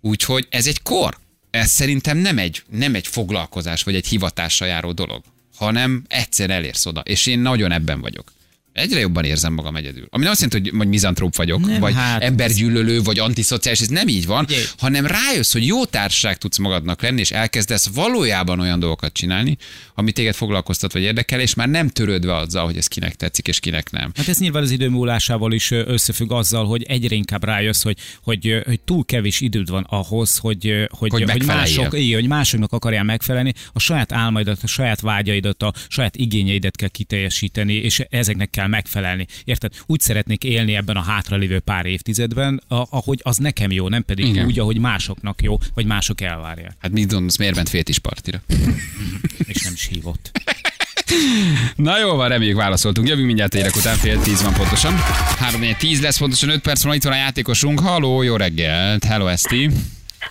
[0.00, 1.18] Úgyhogy ez egy kor.
[1.50, 5.22] Ez szerintem nem egy, nem egy foglalkozás vagy egy hivatásra járó dolog,
[5.56, 7.00] hanem egyszer elérsz oda.
[7.00, 8.32] És én nagyon ebben vagyok.
[8.74, 10.06] Egyre jobban érzem magam egyedül.
[10.10, 13.88] Ami nem azt jelenti, hogy, hogy mizantróp vagyok, nem, vagy hát, embergyűlölő, vagy antiszociális, ez
[13.88, 14.56] nem így van, Ugye.
[14.78, 19.56] hanem rájössz, hogy jó társaság tudsz magadnak lenni, és elkezdesz valójában olyan dolgokat csinálni,
[19.94, 23.60] ami téged foglalkoztat vagy érdekel, és már nem törődve azzal, hogy ez kinek tetszik, és
[23.60, 24.12] kinek nem.
[24.14, 28.62] Hát ez nyilván az idő múlásával is összefügg azzal, hogy egyre inkább rájössz, hogy, hogy,
[28.66, 33.04] hogy túl kevés időd van ahhoz, hogy, hogy, hogy, hogy, mások, így, hogy másoknak akarjál
[33.04, 38.63] megfelelni, a saját álmaidat, a saját vágyaidat, a saját igényeidet kell kiteljesíteni, és ezeknek kell
[38.64, 39.26] kell megfelelni.
[39.44, 39.72] Érted?
[39.86, 44.46] Úgy szeretnék élni ebben a hátralévő pár évtizedben, ahogy az nekem jó, nem pedig Igen.
[44.46, 46.76] úgy, ahogy másoknak jó, vagy mások elvárják.
[46.78, 48.40] Hát mit gondolsz, miért ment fél is partira?
[49.52, 50.30] És nem is hívott.
[51.76, 53.08] Na jó van, reméljük válaszoltunk.
[53.08, 54.94] Jövünk mindjárt érek után, fél tíz van pontosan.
[55.38, 57.80] Három tíz lesz pontosan, öt perc van, itt van a játékosunk.
[57.80, 59.04] Halló, jó reggelt.
[59.04, 59.70] Hello, Eszti.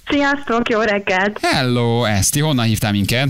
[0.08, 1.40] Sziasztok, jó reggelt!
[1.42, 3.28] Hello, Eszti, honnan hívtál minket?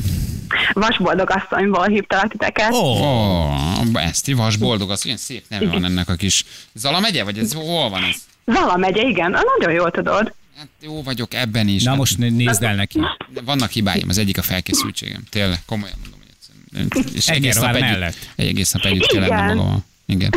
[0.73, 2.71] Vasboldog asszonyból hívtalak titeket.
[2.71, 6.45] Ó, oh, Eszti, Vasboldog asszony, ilyen szép neve van ennek a kis...
[6.73, 8.15] Zala megye, vagy ez hol van ez?
[8.53, 10.33] Zala megye, igen, nagyon jól tudod.
[10.57, 11.83] Hát jó vagyok ebben is.
[11.83, 12.99] Na hát, most nézd el neki.
[13.45, 15.23] Vannak hibáim, az egyik a felkészültségem.
[15.29, 17.15] Tényleg, komolyan mondom, hogy.
[17.17, 19.85] És egész nap, együtt, egy egész nap együtt kell lenni magam.
[20.05, 20.33] Igen.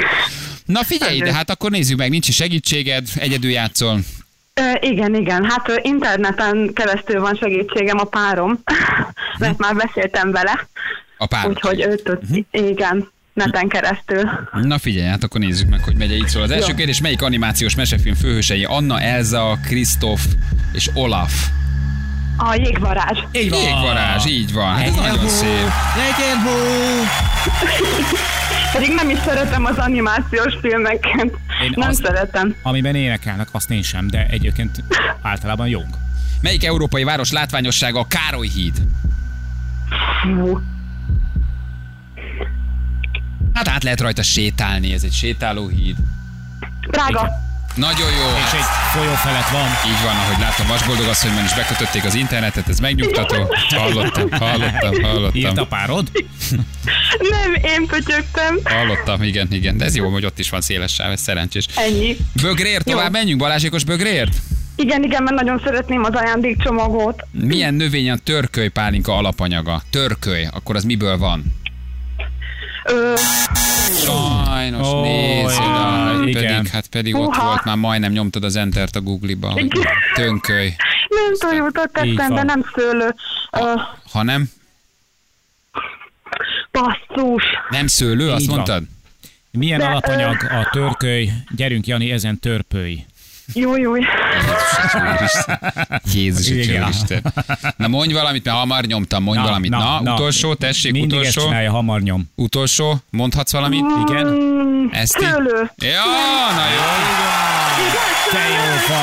[0.65, 4.01] Na figyelj, de hát akkor nézzük meg, nincs segítséged, egyedül játszol.
[4.81, 5.45] Igen, igen.
[5.45, 8.63] Hát interneten keresztül van segítségem a párom,
[9.39, 10.69] mert már beszéltem vele.
[11.19, 11.51] A párom.
[11.51, 12.45] Úgyhogy ő tud, uh-huh.
[12.51, 14.31] igen, neten keresztül.
[14.53, 16.43] Na figyelj, hát akkor nézzük meg, hogy megy így szól.
[16.43, 16.77] Az első Jó.
[16.77, 18.65] kérdés, melyik animációs mesefilm főhősei?
[18.65, 20.25] Anna, Elza, Krisztof
[20.73, 21.33] és Olaf.
[22.37, 23.19] A jégvarázs.
[23.33, 23.61] Így van.
[23.61, 24.75] Jégvarázs, így van.
[24.75, 25.69] Hát ez nagyon szép.
[25.97, 26.53] Legyen hó!
[28.73, 31.25] Pedig nem is szeretem az animációs filmeket.
[31.63, 32.55] Én nem azt, szeretem.
[32.63, 34.83] Amiben énekelnek, azt én sem, de egyébként
[35.23, 35.99] általában jók.
[36.41, 38.83] Melyik európai város látványossága a Károly híd?
[40.23, 40.61] Fú.
[43.53, 45.97] Hát át lehet rajta sétálni, ez egy sétáló híd.
[46.91, 47.21] Drága.
[47.21, 47.46] Igen.
[47.77, 48.27] Nagyon jó.
[48.45, 49.69] És egy folyó felett van.
[49.87, 53.37] Így van, ahogy látom, Vasboldog asszonyban is bekötötték az internetet, ez megnyugtató.
[53.69, 55.41] Hallottam, hallottam, hallottam.
[55.41, 56.11] Írt a párod?
[57.31, 58.59] Nem, én pötyögtem.
[58.65, 59.77] Hallottam, igen, igen.
[59.77, 61.67] De ez jó, hogy ott is van széles sáv, ez szerencsés.
[61.75, 62.17] Ennyi.
[62.43, 63.11] Bögréért tovább jó.
[63.11, 64.37] menjünk, Balázsékos bögréért?
[64.77, 67.27] Igen, igen, mert nagyon szeretném az ajándékcsomagot.
[67.33, 69.83] Milyen növény a törköly pálinka alapanyaga?
[69.91, 71.45] Törköly, akkor az miből van?
[72.85, 73.15] Ö...
[74.67, 78.97] Sajnos, oh, nézd, ja, pedig pedig, hát pedig ott volt, már majdnem nyomtad az entert
[78.97, 79.69] a Google-ba, hogy
[80.15, 80.75] tönköly.
[81.09, 83.15] Nem tojótot tettem, de nem szőlő.
[83.53, 83.81] Uh,
[84.13, 84.51] Ha nem?
[86.73, 87.45] basszus.
[87.71, 88.57] Nem szőlő, azt Így van.
[88.57, 88.83] mondtad?
[89.51, 91.31] Milyen De, alapanyag a törköly?
[91.57, 93.05] Gyerünk, Jani, ezen törpőj.
[93.55, 93.93] Jó, jó.
[96.15, 96.83] Jézus, Igen.
[96.83, 97.23] Úristen.
[97.77, 99.71] Na mondj valamit, mert hamar nyomtam, mondj valamit.
[99.71, 101.41] Na, utolsó, tessék, Mindig utolsó.
[101.41, 102.31] csinálja, hamar nyom.
[102.35, 103.85] Utolsó, mondhatsz valamit?
[104.09, 104.27] Igen?
[104.27, 105.71] Mm, Ezt így- szőlő.
[105.77, 106.05] Ja,
[106.57, 106.83] na jó.
[108.31, 109.03] Te jó fa!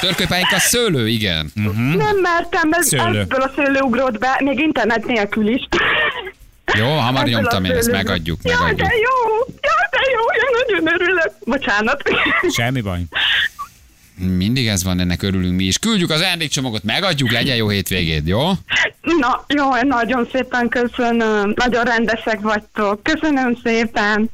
[0.00, 1.50] Törkölypályinka szőlő, igen.
[1.96, 3.18] Nem mertem, ez Szőlő.
[3.20, 5.68] ebből a szőlő ugrott be, még internet nélkül is.
[6.78, 8.02] Jó, hamar nyomtam én, ezt szőlőből.
[8.04, 8.88] megadjuk, Jaj, megadjuk.
[8.88, 9.38] de jó!
[9.62, 10.22] Jaj, de jó!
[10.36, 11.32] Én nagyon örülök.
[11.44, 12.02] Bocsánat.
[12.56, 13.00] Semmi baj.
[14.18, 15.78] Mindig ez van, ennek örülünk mi is.
[15.78, 18.50] Küldjük az ajándékcsomagot, megadjuk, legyen jó hétvégéd, jó?
[19.20, 21.52] Na, jó, nagyon szépen köszönöm.
[21.56, 23.02] Nagyon rendesek vagytok.
[23.02, 24.30] Köszönöm szépen.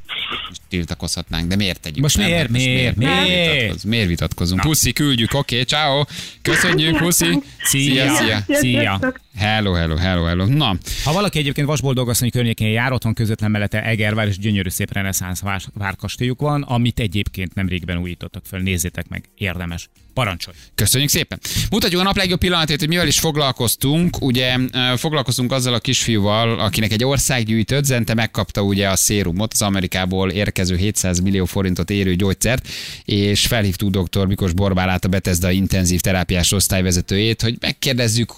[0.48, 2.02] Most tiltakozhatnánk, de miért tegyük?
[2.02, 2.26] Most nem?
[2.26, 3.52] miért, most miért, miért, miért?
[3.52, 3.92] vitatkozunk?
[3.92, 4.60] Miért vitatkozunk?
[4.60, 6.04] Puszi, küldjük, oké, ciao.
[6.42, 7.42] Köszönjük, puszi.
[7.62, 8.14] Szia.
[8.14, 8.38] szia.
[8.46, 8.56] Szia.
[8.58, 9.20] Sziasztok.
[9.36, 10.46] Hello, hello, hello, hello.
[10.46, 15.40] Na, Ha valaki egyébként Vasboldog környékén jár, otthon közvetlen mellette Egervár és gyönyörű szép reneszánsz
[15.40, 18.60] vár, várkastélyuk van, amit egyébként nem régben újítottak föl.
[18.60, 19.88] Nézzétek meg, érdemes.
[20.14, 20.56] Parancsolj!
[20.74, 21.38] Köszönjük szépen.
[21.70, 24.20] Mutatjuk a nap legjobb pillanatét, hogy mivel is foglalkoztunk.
[24.20, 24.56] Ugye
[24.96, 30.30] foglalkoztunk azzal a kisfiúval, akinek egy ország gyűjtött, Zente megkapta ugye a szérumot, az Amerikából
[30.30, 32.68] érkező 700 millió forintot érő gyógyszert,
[33.04, 34.26] és felhívtuk dr.
[34.26, 38.34] Mikos Borbálát, a Bethesda intenzív terápiás osztályvezetőjét, hogy megkérdezzük,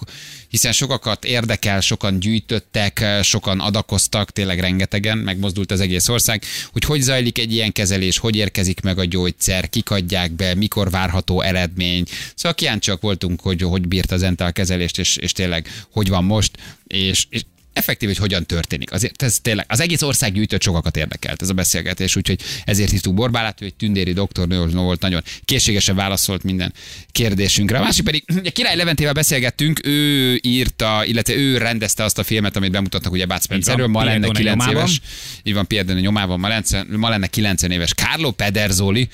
[0.49, 6.42] hiszen sokakat érdekel, sokan gyűjtöttek, sokan adakoztak, tényleg rengetegen, megmozdult az egész ország,
[6.73, 10.90] hogy hogy zajlik egy ilyen kezelés, hogy érkezik meg a gyógyszer, kik adják be, mikor
[10.90, 12.05] várható eredmény.
[12.35, 16.57] Szóval kíváncsiak voltunk, hogy hogy bírt az Entel kezelést, és, és tényleg hogy van most,
[16.87, 17.42] és, és
[17.75, 18.93] effektív, hogy hogyan történik.
[18.93, 23.15] Azért ez tényleg, az egész ország gyűjtött sokakat érdekelt ez a beszélgetés, úgyhogy ezért hívtuk
[23.15, 26.73] Borbálát, ő egy tündéri doktornő volt, nagyon készségesen válaszolt minden
[27.13, 27.79] kérdésünkre.
[27.79, 32.57] A másik pedig, ugye Király Leventével beszélgettünk, ő írta, illetve ő rendezte azt a filmet,
[32.57, 34.77] amit bemutatnak ugye Bud Spencerről, ma lenne Pierdone 9 nyomában.
[34.77, 35.01] éves.
[35.43, 39.09] Így van, Pierdone nyomában, ma lenne, ma lenne 90 éves Carlo Pederzoli,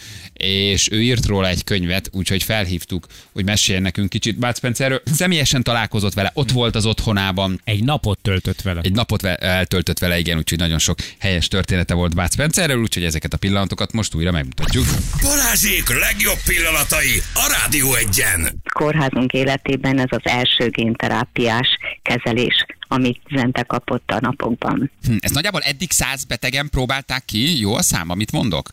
[0.44, 5.02] és ő írt róla egy könyvet, úgyhogy felhívtuk, hogy meséljen nekünk kicsit Bud Spencerről.
[5.04, 8.80] Személyesen találkozott vele, ott volt az otthonában, Egy napot töltött vele.
[8.84, 13.32] egy napot eltöltött vele, igen, úgyhogy nagyon sok helyes története volt Bud Spencerről, úgyhogy ezeket
[13.32, 14.84] a pillanatokat most újra megmutatjuk.
[15.22, 18.62] Balázsék legjobb pillanatai a Rádió egyen.
[18.72, 21.68] kórházunk életében ez az első génterápiás
[22.02, 24.90] kezelés, amit Zente kapott a napokban.
[25.06, 28.70] Hm, ezt nagyjából eddig száz betegen próbálták ki, jó a szám, amit mondok?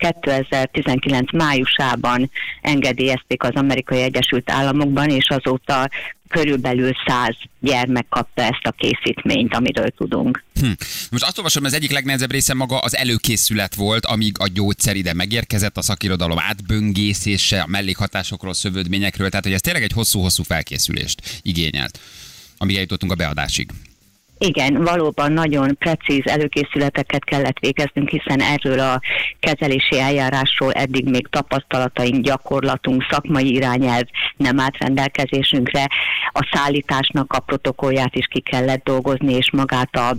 [0.00, 2.30] 2019 májusában
[2.62, 5.88] engedélyezték az Amerikai Egyesült Államokban, és azóta
[6.30, 10.44] körülbelül 100 gyermek kapta ezt a készítményt, amiről tudunk.
[10.60, 10.70] Hm.
[11.10, 15.14] Most azt olvasom, az egyik legnehezebb része maga az előkészület volt, amíg a gyógyszer ide
[15.14, 22.00] megérkezett, a szakirodalom átböngészése, a mellékhatásokról, szövődményekről, tehát hogy ez tényleg egy hosszú-hosszú felkészülést igényelt,
[22.58, 23.70] amíg eljutottunk a beadásig.
[24.42, 29.00] Igen, valóban nagyon precíz előkészületeket kellett végeznünk, hiszen erről a
[29.40, 34.04] kezelési eljárásról eddig még tapasztalataink, gyakorlatunk, szakmai irányelv
[34.36, 35.86] nem állt rendelkezésünkre.
[36.32, 40.16] A szállításnak a protokollját is ki kellett dolgozni, és magát a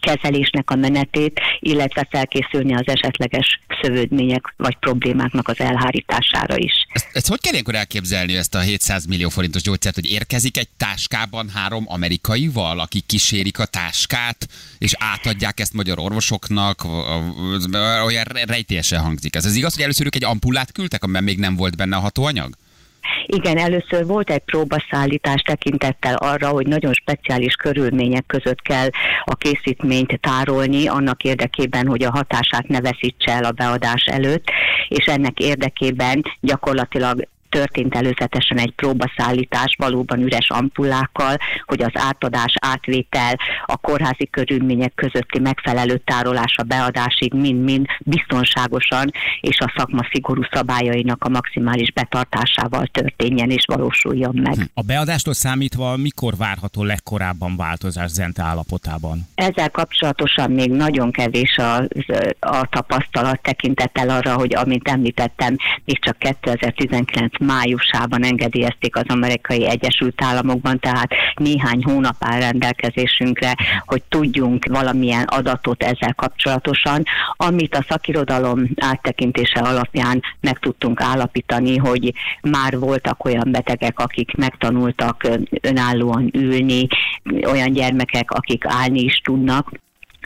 [0.00, 6.72] kezelésnek a menetét, illetve felkészülni az esetleges szövődmények vagy problémáknak az elhárítására is.
[6.92, 10.68] Ezt, ezt hogy kell ilyenkor elképzelni ezt a 700 millió forintos gyógyszert, hogy érkezik egy
[10.76, 16.84] táskában három amerikaival, akik kísérik a táskát, és átadják ezt magyar orvosoknak,
[18.04, 19.44] olyan rejtélyesen hangzik ez.
[19.44, 22.56] Ez igaz, hogy először ők egy ampullát küldtek, amiben még nem volt benne a hatóanyag?
[23.26, 28.88] Igen, először volt egy próbaszállítás tekintettel arra, hogy nagyon speciális körülmények között kell
[29.24, 34.44] a készítményt tárolni, annak érdekében, hogy a hatását ne veszítse el a beadás előtt,
[34.88, 43.34] és ennek érdekében gyakorlatilag történt előzetesen egy próbaszállítás valóban üres ampullákkal, hogy az átadás, átvétel,
[43.66, 51.24] a kórházi körülmények közötti megfelelő tárolás a beadásig mind-mind biztonságosan és a szakma szigorú szabályainak
[51.24, 54.70] a maximális betartásával történjen és valósuljon meg.
[54.74, 59.26] A beadástól számítva mikor várható legkorábban változás Zente állapotában?
[59.34, 61.76] Ezzel kapcsolatosan még nagyon kevés a,
[62.40, 70.22] a tapasztalat tekintettel arra, hogy amint említettem, még csak 2019 májusában engedélyezték az amerikai Egyesült
[70.22, 73.54] Államokban, tehát néhány hónap áll rendelkezésünkre,
[73.86, 77.02] hogy tudjunk valamilyen adatot ezzel kapcsolatosan,
[77.36, 85.28] amit a szakirodalom áttekintése alapján meg tudtunk állapítani, hogy már voltak olyan betegek, akik megtanultak
[85.60, 86.86] önállóan ülni,
[87.46, 89.70] olyan gyermekek, akik állni is tudnak,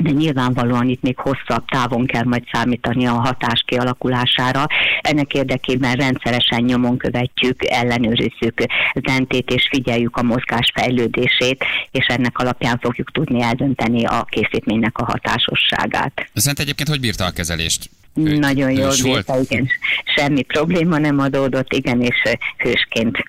[0.02, 4.66] de nyilvánvalóan itt még hosszabb távon kell majd számítani a hatás kialakulására.
[5.00, 8.62] Ennek érdekében rendszeresen nyomon követjük, ellenőrizzük
[9.06, 15.04] zentét és figyeljük a mozgás fejlődését, és ennek alapján fogjuk tudni eldönteni a készítménynek a
[15.04, 16.30] hatásosságát.
[16.34, 17.90] Zent egyébként hogy bírta a kezelést?
[18.14, 19.68] Nagyon jól bírta, igen.
[20.16, 22.22] Semmi probléma nem adódott, igen, és
[22.56, 23.24] hősként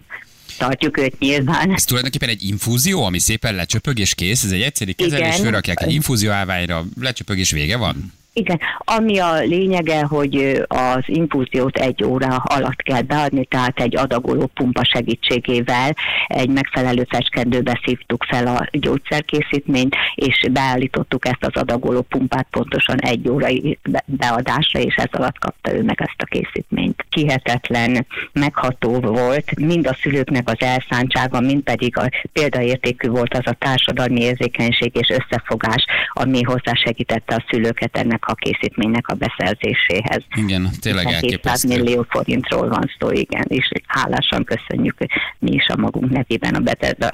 [0.61, 1.73] tartjuk őt nyilván.
[1.73, 5.93] Ez tulajdonképpen egy infúzió, ami szépen lecsöpög és kész, ez egy egyszerű kezelés, fölrakják egy
[5.93, 8.13] infúzió állványra, lecsöpög és vége van?
[8.33, 14.45] Igen, ami a lényege, hogy az infúziót egy óra alatt kell beadni, tehát egy adagoló
[14.45, 15.95] pumpa segítségével
[16.27, 23.29] egy megfelelő fecskendőbe szívtuk fel a gyógyszerkészítményt, és beállítottuk ezt az adagoló pumpát pontosan egy
[23.29, 27.05] órai beadásra, és ez alatt kapta ő meg ezt a készítményt.
[27.09, 33.55] Kihetetlen, megható volt, mind a szülőknek az elszántsága, mind pedig a példaértékű volt az a
[33.59, 40.23] társadalmi érzékenység és összefogás, ami hozzásegítette a szülőket ennek ennek a készítménynek a beszerzéséhez.
[40.35, 41.37] Igen, tényleg elképesztő.
[41.37, 44.97] 200 millió forintról van szó, igen, és hálásan köszönjük
[45.39, 47.09] mi is a magunk nevében a Betesda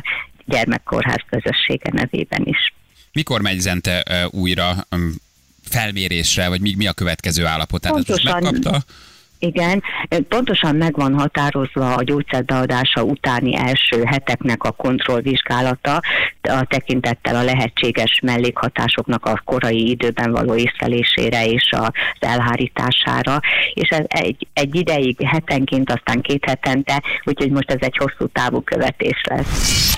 [0.45, 2.73] gyermekkórház közössége nevében is.
[3.13, 4.87] Mikor megy Zente újra
[5.63, 7.81] felmérésre, vagy mi, mi a következő állapot?
[7.81, 8.83] Tehát Pontosan, megkapta?
[9.39, 9.83] Igen,
[10.27, 16.01] pontosan meg van határozva a gyógyszerbeadása utáni első heteknek a kontrollvizsgálata,
[16.41, 23.39] a tekintettel a lehetséges mellékhatásoknak a korai időben való észlelésére és az elhárítására,
[23.73, 28.61] és ez egy, egy ideig hetenként, aztán két hetente, úgyhogy most ez egy hosszú távú
[28.61, 29.96] követés lesz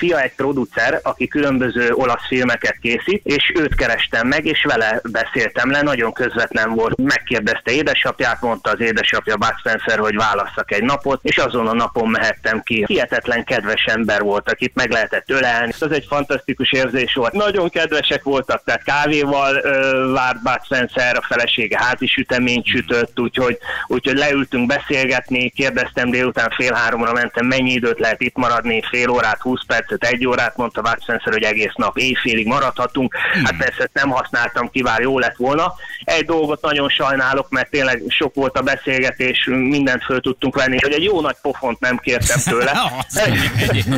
[0.00, 5.70] fia egy producer, aki különböző olasz filmeket készít, és őt kerestem meg, és vele beszéltem
[5.70, 6.96] le, nagyon közvetlen volt.
[6.96, 12.08] Megkérdezte édesapját, mondta az édesapja Bud Spencer, hogy válasszak egy napot, és azon a napon
[12.08, 12.84] mehettem ki.
[12.86, 15.72] Hihetetlen kedves ember volt, akit meg lehetett ölelni.
[15.80, 17.32] Ez egy fantasztikus érzés volt.
[17.32, 23.58] Nagyon kedvesek voltak, tehát kávéval ö, várt Bud Spencer, a felesége házi süteményt sütött, úgyhogy,
[23.86, 29.40] úgyhogy leültünk beszélgetni, kérdeztem délután fél háromra mentem, mennyi időt lehet itt maradni, fél órát,
[29.40, 33.14] 20 perc percet, egy órát, mondta Vácsenszer, hogy egész nap éjfélig maradhatunk.
[33.16, 33.44] Hmm.
[33.44, 35.74] Hát persze ezt nem használtam ki, bár jó lett volna.
[36.10, 40.92] Egy dolgot nagyon sajnálok, mert tényleg sok volt a beszélgetés, mindent föl tudtunk venni, hogy
[40.92, 42.72] egy jó nagy pofont nem kértem tőle.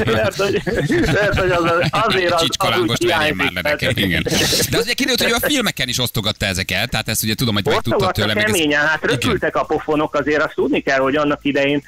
[0.05, 0.63] mert, hogy,
[1.13, 4.23] mert, hogy az, azért az, az úgy már nekem, igen.
[4.71, 7.65] De az ugye kiderült, hogy a filmeken is osztogatta ezeket, tehát ezt ugye tudom, hogy
[7.65, 8.35] meg tudta tőle.
[8.35, 8.89] Keményen, ez...
[8.89, 11.83] hát röpültek a pofonok, azért azt tudni kell, hogy annak idején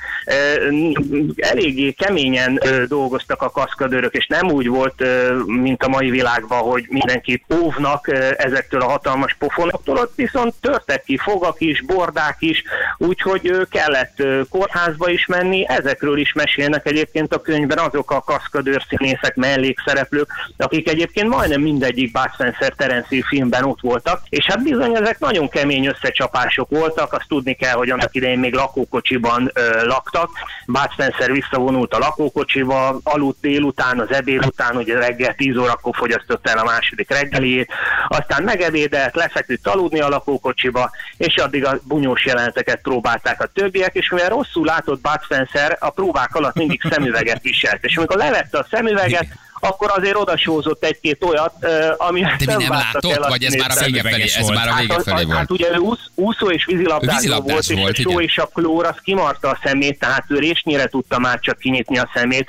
[1.36, 5.04] eléggé keményen dolgoztak a kaszkadőrök és nem úgy volt,
[5.46, 11.16] mint a mai világban, hogy mindenkit óvnak ezektől a hatalmas pofonoktól, ott viszont törtek ki
[11.16, 12.62] fogak is, bordák is,
[12.98, 19.34] úgyhogy kellett kórházba is menni, ezekről is mesélnek egyébként a könyvben azok a kaszkadőr színészek,
[19.34, 25.18] mellékszereplők, akik egyébként majdnem mindegyik Bud Spencer Terence filmben ott voltak, és hát bizony ezek
[25.18, 30.30] nagyon kemény összecsapások voltak, azt tudni kell, hogy annak idején még lakókocsiban ö, laktak,
[30.66, 35.94] Bud Spencer visszavonult a lakókocsiba, aludt délután, után, az ebéd után, ugye reggel 10 órakor
[35.96, 37.72] fogyasztott el a második reggeliét,
[38.08, 44.10] aztán megebédelt, lefeküdt aludni a lakókocsiba, és addig a bunyós jeleneteket próbálták a többiek, és
[44.10, 47.84] mivel rosszul látott Bud Spencer, a próbák alatt mindig szemüveget viselt.
[47.84, 49.26] És amikor levette a szemüveget,
[49.64, 51.52] akkor azért odasózott egy-két olyat,
[51.96, 54.74] ami De mi nem látott, el vagy ez már a vége felé, ez már a
[54.78, 55.38] vége felé hát, volt?
[55.38, 58.46] Hát ugye ő úsz, úszó és vízilabdázó, vízilabdás volt, volt, és a só és a
[58.46, 62.46] klór az kimarta a szemét, tehát ő résnyire tudta már csak kinyitni a szemét,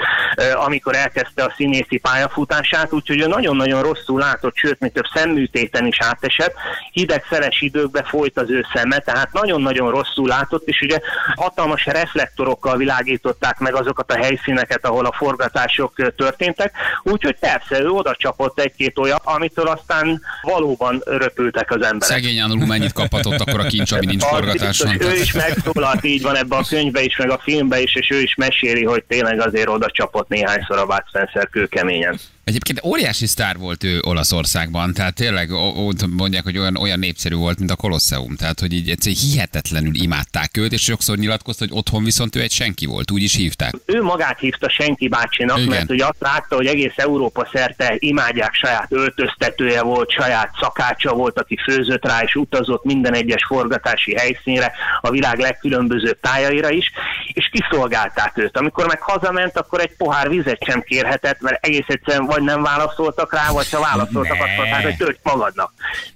[0.54, 5.98] amikor elkezdte a színészi pályafutását, úgyhogy ő nagyon-nagyon rosszul látott, sőt, mint több szemműtéten is
[6.02, 6.54] átesett,
[6.92, 11.00] hideg szeles időkbe folyt az ő szeme, tehát nagyon-nagyon rosszul látott, és ugye
[11.36, 16.72] hatalmas reflektorokkal világították meg azokat a helyszíneket, ahol a forgatások történtek,
[17.12, 22.02] Úgyhogy persze, ő oda csapott egy-két olyan, amitől aztán valóban röpültek az emberek.
[22.02, 25.02] Szegény Anulú mennyit kaphatott akkor a kincs, ami nincs forgatáson.
[25.02, 28.22] Ő is megszólalt, így van ebben a könyvben is, meg a filmben is, és ő
[28.22, 32.20] is meséli, hogy tényleg azért oda csapott néhányszor a Bud Spencer kőkeményen.
[32.46, 37.58] Egyébként óriási sztár volt ő Olaszországban, tehát tényleg ott mondják, hogy olyan, olyan népszerű volt,
[37.58, 42.04] mint a Kolosseum, tehát hogy így egyszerűen hihetetlenül imádták őt, és sokszor nyilatkozta, hogy otthon
[42.04, 43.74] viszont ő egy senki volt, úgy is hívták.
[43.86, 45.70] Ő magát hívta senki bácsinak, Igen.
[45.70, 51.40] mert ugye azt látta, hogy egész Európa szerte imádják, saját öltöztetője volt, saját szakácsa volt,
[51.40, 54.72] aki főzött rá, és utazott minden egyes forgatási helyszínre,
[55.02, 56.92] a világ legkülönbözőbb tájaira is,
[57.34, 58.58] és kiszolgálták őt.
[58.58, 63.34] Amikor meg hazament, akkor egy pohár vizet sem kérhetett, mert egész egyszerűen vagy nem válaszoltak
[63.34, 65.72] rá, vagy ha válaszoltak, azt mondták, hogy tölts magadnak.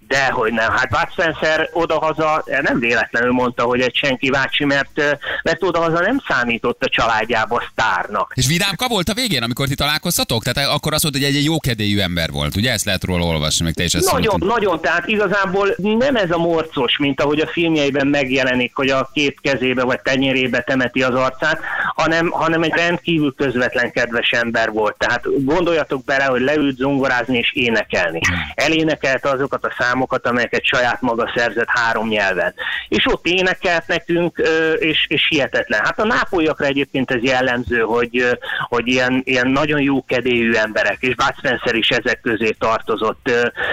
[0.10, 0.72] Dehogy nem.
[0.72, 6.22] Hát Bud Spencer odahaza nem véletlenül mondta, hogy egy senki bácsi, mert, mert odahaza nem
[6.28, 8.32] számított a családjába sztárnak.
[8.36, 10.44] És vidámka volt a végén, amikor ti találkoztatok?
[10.44, 12.56] Tehát akkor azt mondta, hogy egy, egy jókedélyű ember volt.
[12.56, 14.48] Ugye ezt lehet róla olvasni, meg te is ezt Nagyon, szóltad.
[14.48, 19.40] nagyon, tehát igazából nem ez a morcos, mint ahogy a filmjeiben megjelenik, hogy a két
[19.42, 21.60] kezébe vagy tenyerébe temeti az arcát,
[21.96, 24.96] hanem, hanem egy rendkívül közvetlen kedves ember volt.
[24.98, 28.20] Tehát gondoljatok bele, hogy leült zongorázni és énekelni.
[28.54, 32.54] Elénekelte azokat a számokat, amelyeket saját maga szerzett három nyelven.
[32.88, 34.42] És ott énekelt nekünk,
[34.80, 35.84] és, és hihetetlen.
[35.84, 38.38] Hát a nápolyakra egyébként ez jellemző, hogy,
[38.68, 43.32] hogy ilyen, ilyen nagyon jó kedélyű emberek, és Bud Spencer is ezek közé tartozott.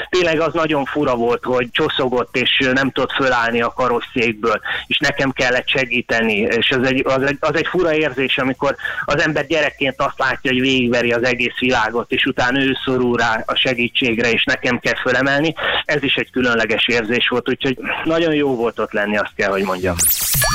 [0.08, 5.30] Tényleg az nagyon fura volt, hogy csoszogott, és nem tudott fölállni a karosszékből, és nekem
[5.30, 10.00] kellett segíteni, és az egy, az egy, az egy fura érzés, amikor az ember gyerekként
[10.00, 14.44] azt látja, hogy végigveri az egész világot, és utána ő szorul rá a segítségre, és
[14.44, 15.54] nekem kell fölemelni.
[15.84, 19.62] Ez is egy különleges érzés volt, úgyhogy nagyon jó volt ott lenni, azt kell, hogy
[19.62, 19.96] mondjam.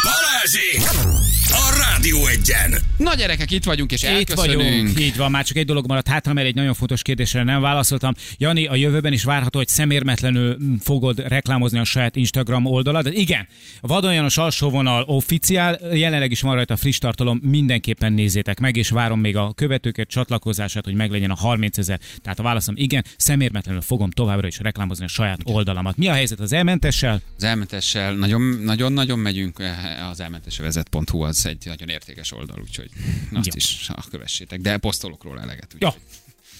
[0.03, 1.40] Balázsi!
[1.53, 2.73] A Rádió egyen!
[2.97, 4.61] Na gyerekek, itt vagyunk, és Itt elköszönünk.
[4.61, 7.61] vagyunk, így van, már csak egy dolog maradt hátra, mert egy nagyon fontos kérdésre nem
[7.61, 8.13] válaszoltam.
[8.37, 13.09] Jani, a jövőben is várható, hogy szemérmetlenül fogod reklámozni a saját Instagram oldalad.
[13.13, 13.47] Igen,
[13.81, 19.19] Vadon János alsóvonal officiál, jelenleg is van rajta friss tartalom, mindenképpen nézzétek meg, és várom
[19.19, 21.99] még a követőket csatlakozását, hogy meglegyen a 30 ezer.
[22.21, 25.97] Tehát a válaszom igen, szemérmetlenül fogom továbbra is reklámozni a saját oldalamat.
[25.97, 27.21] Mi a helyzet az elmentessel?
[27.37, 32.89] Az elmentessel nagyon- nagyon-nagyon megyünk, eh, az elmentesövezet.hu az egy nagyon értékes oldal, úgyhogy
[33.33, 33.53] azt Jó.
[33.55, 35.75] is ah, kövessétek, de posztolok róla eleget.
[35.79, 35.87] Jó.
[35.87, 36.03] úgyhogy.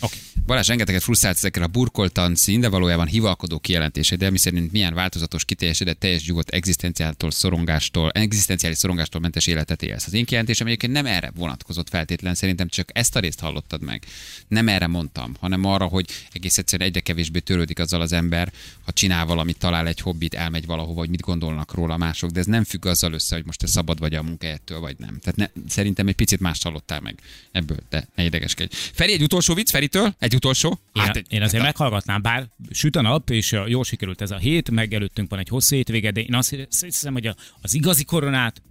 [0.01, 0.17] Oké.
[0.45, 4.37] Balázs rengeteget frusztrált ezekkel a burkoltan szín, de valójában hivalkodó kijelentésed, de mi
[4.71, 10.05] milyen változatos, kiteljesedett, teljes nyugodt egzisztenciától, szorongástól, egzisztenciális szorongástól mentes életet élsz.
[10.05, 14.05] Az én kijelentésem egyébként nem erre vonatkozott feltétlen, szerintem csak ezt a részt hallottad meg.
[14.47, 18.51] Nem erre mondtam, hanem arra, hogy egész egyszerűen egyre kevésbé törődik azzal az ember,
[18.85, 22.45] ha csinál valamit, talál egy hobbit, elmegy valahova, hogy mit gondolnak róla mások, de ez
[22.45, 25.19] nem függ azzal össze, hogy most te szabad vagy a munkájától, vagy nem.
[25.19, 27.19] Tehát ne, szerintem egy picit más hallottál meg
[27.51, 28.75] ebből, de ne idegeskedj.
[28.93, 30.15] Feri, egy utolsó vicc Feritől?
[30.19, 30.79] Egy utolsó?
[30.93, 34.31] Én, Hát, én azért hát, meghallgatnám, bár süt a nap, és uh, jól sikerült ez
[34.31, 37.73] a hét, meg előttünk van egy hosszú hétvége, de én azt hiszem, hogy a- az
[37.73, 38.61] igazi koronát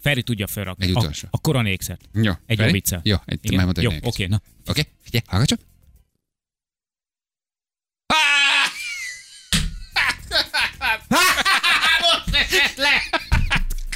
[0.00, 0.84] Feri tudja felrakni.
[0.84, 1.28] Egy A, utolsó.
[1.30, 2.00] a koronékszet.
[2.12, 2.32] Jó.
[2.46, 2.68] Egy Feri?
[2.68, 3.00] jó viccel.
[3.04, 3.56] Jó, egy, Igen?
[3.56, 4.28] már mondod, Jó, oké, elkezdjük.
[4.28, 4.40] na.
[4.66, 5.60] Oké, figyelj, hallgass csak.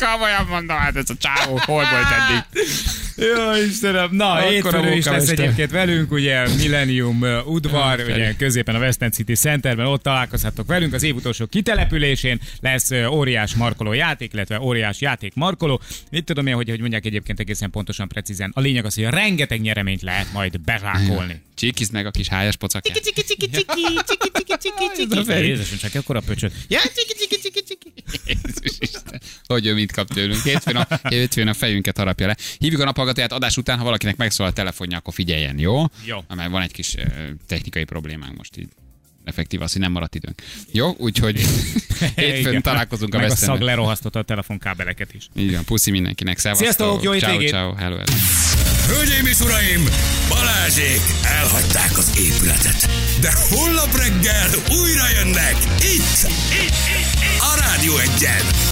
[0.00, 2.44] Komolyan mondom, hát ez a csávó hol volt eddig?
[3.18, 5.38] Jó, Istenem, na, hétfőn is lesz munkamester.
[5.38, 8.12] egyébként velünk, ugye Millennium udvar, Feri.
[8.12, 12.90] ugye középen a West End City Centerben, ott találkozhatok velünk, az év utolsó kitelepülésén lesz
[13.10, 15.80] óriás markoló játék, illetve óriás játék markoló.
[16.10, 18.50] Mit tudom én, hogy, hogy mondják egyébként egészen pontosan, precízen.
[18.54, 21.42] A lényeg az, hogy rengeteg nyereményt lehet majd berákolni.
[21.54, 22.96] Csíkizd meg a kis hájas pocakját.
[22.96, 25.46] Csiki, csiki, csiki, csiki, csiki, csiki, csiki, Ez a Feri.
[25.46, 26.52] Jézusom, csak ekkora pöcsöt.
[26.68, 27.92] Ja, csiki, csiki, csiki, csiki.
[28.26, 29.20] Jézus Isten.
[29.46, 30.42] Hogy ő mit kap tőlünk.
[30.42, 32.36] Hétfőn a, hétfőn a fejünket harapja le.
[32.58, 35.84] Hívjuk a naphallgatóját adás után, ha valakinek megszól a telefonja, akkor figyeljen, jó?
[36.04, 36.18] Jó.
[36.34, 36.94] Mert van egy kis
[37.46, 38.68] technikai problémánk most így.
[39.24, 40.42] Effektív az, hogy nem maradt időnk.
[40.72, 41.36] Jó, úgyhogy
[42.16, 42.62] hétfőn Igen.
[42.62, 45.28] találkozunk a Meg a szag lerohasztotta a telefonkábeleket is.
[45.36, 46.38] Így van, puszi mindenkinek.
[46.38, 46.66] Szevasztok.
[46.66, 48.12] Sziasztok, jó ciao, ciao, hello, hello.
[48.86, 49.84] Hölgyeim és uraim,
[50.28, 52.88] Balázsék elhagyták az épületet.
[53.20, 54.50] De holnap reggel
[54.82, 56.30] újra jönnek itt, itt,
[56.64, 58.58] itt, itt a Rádió egyen.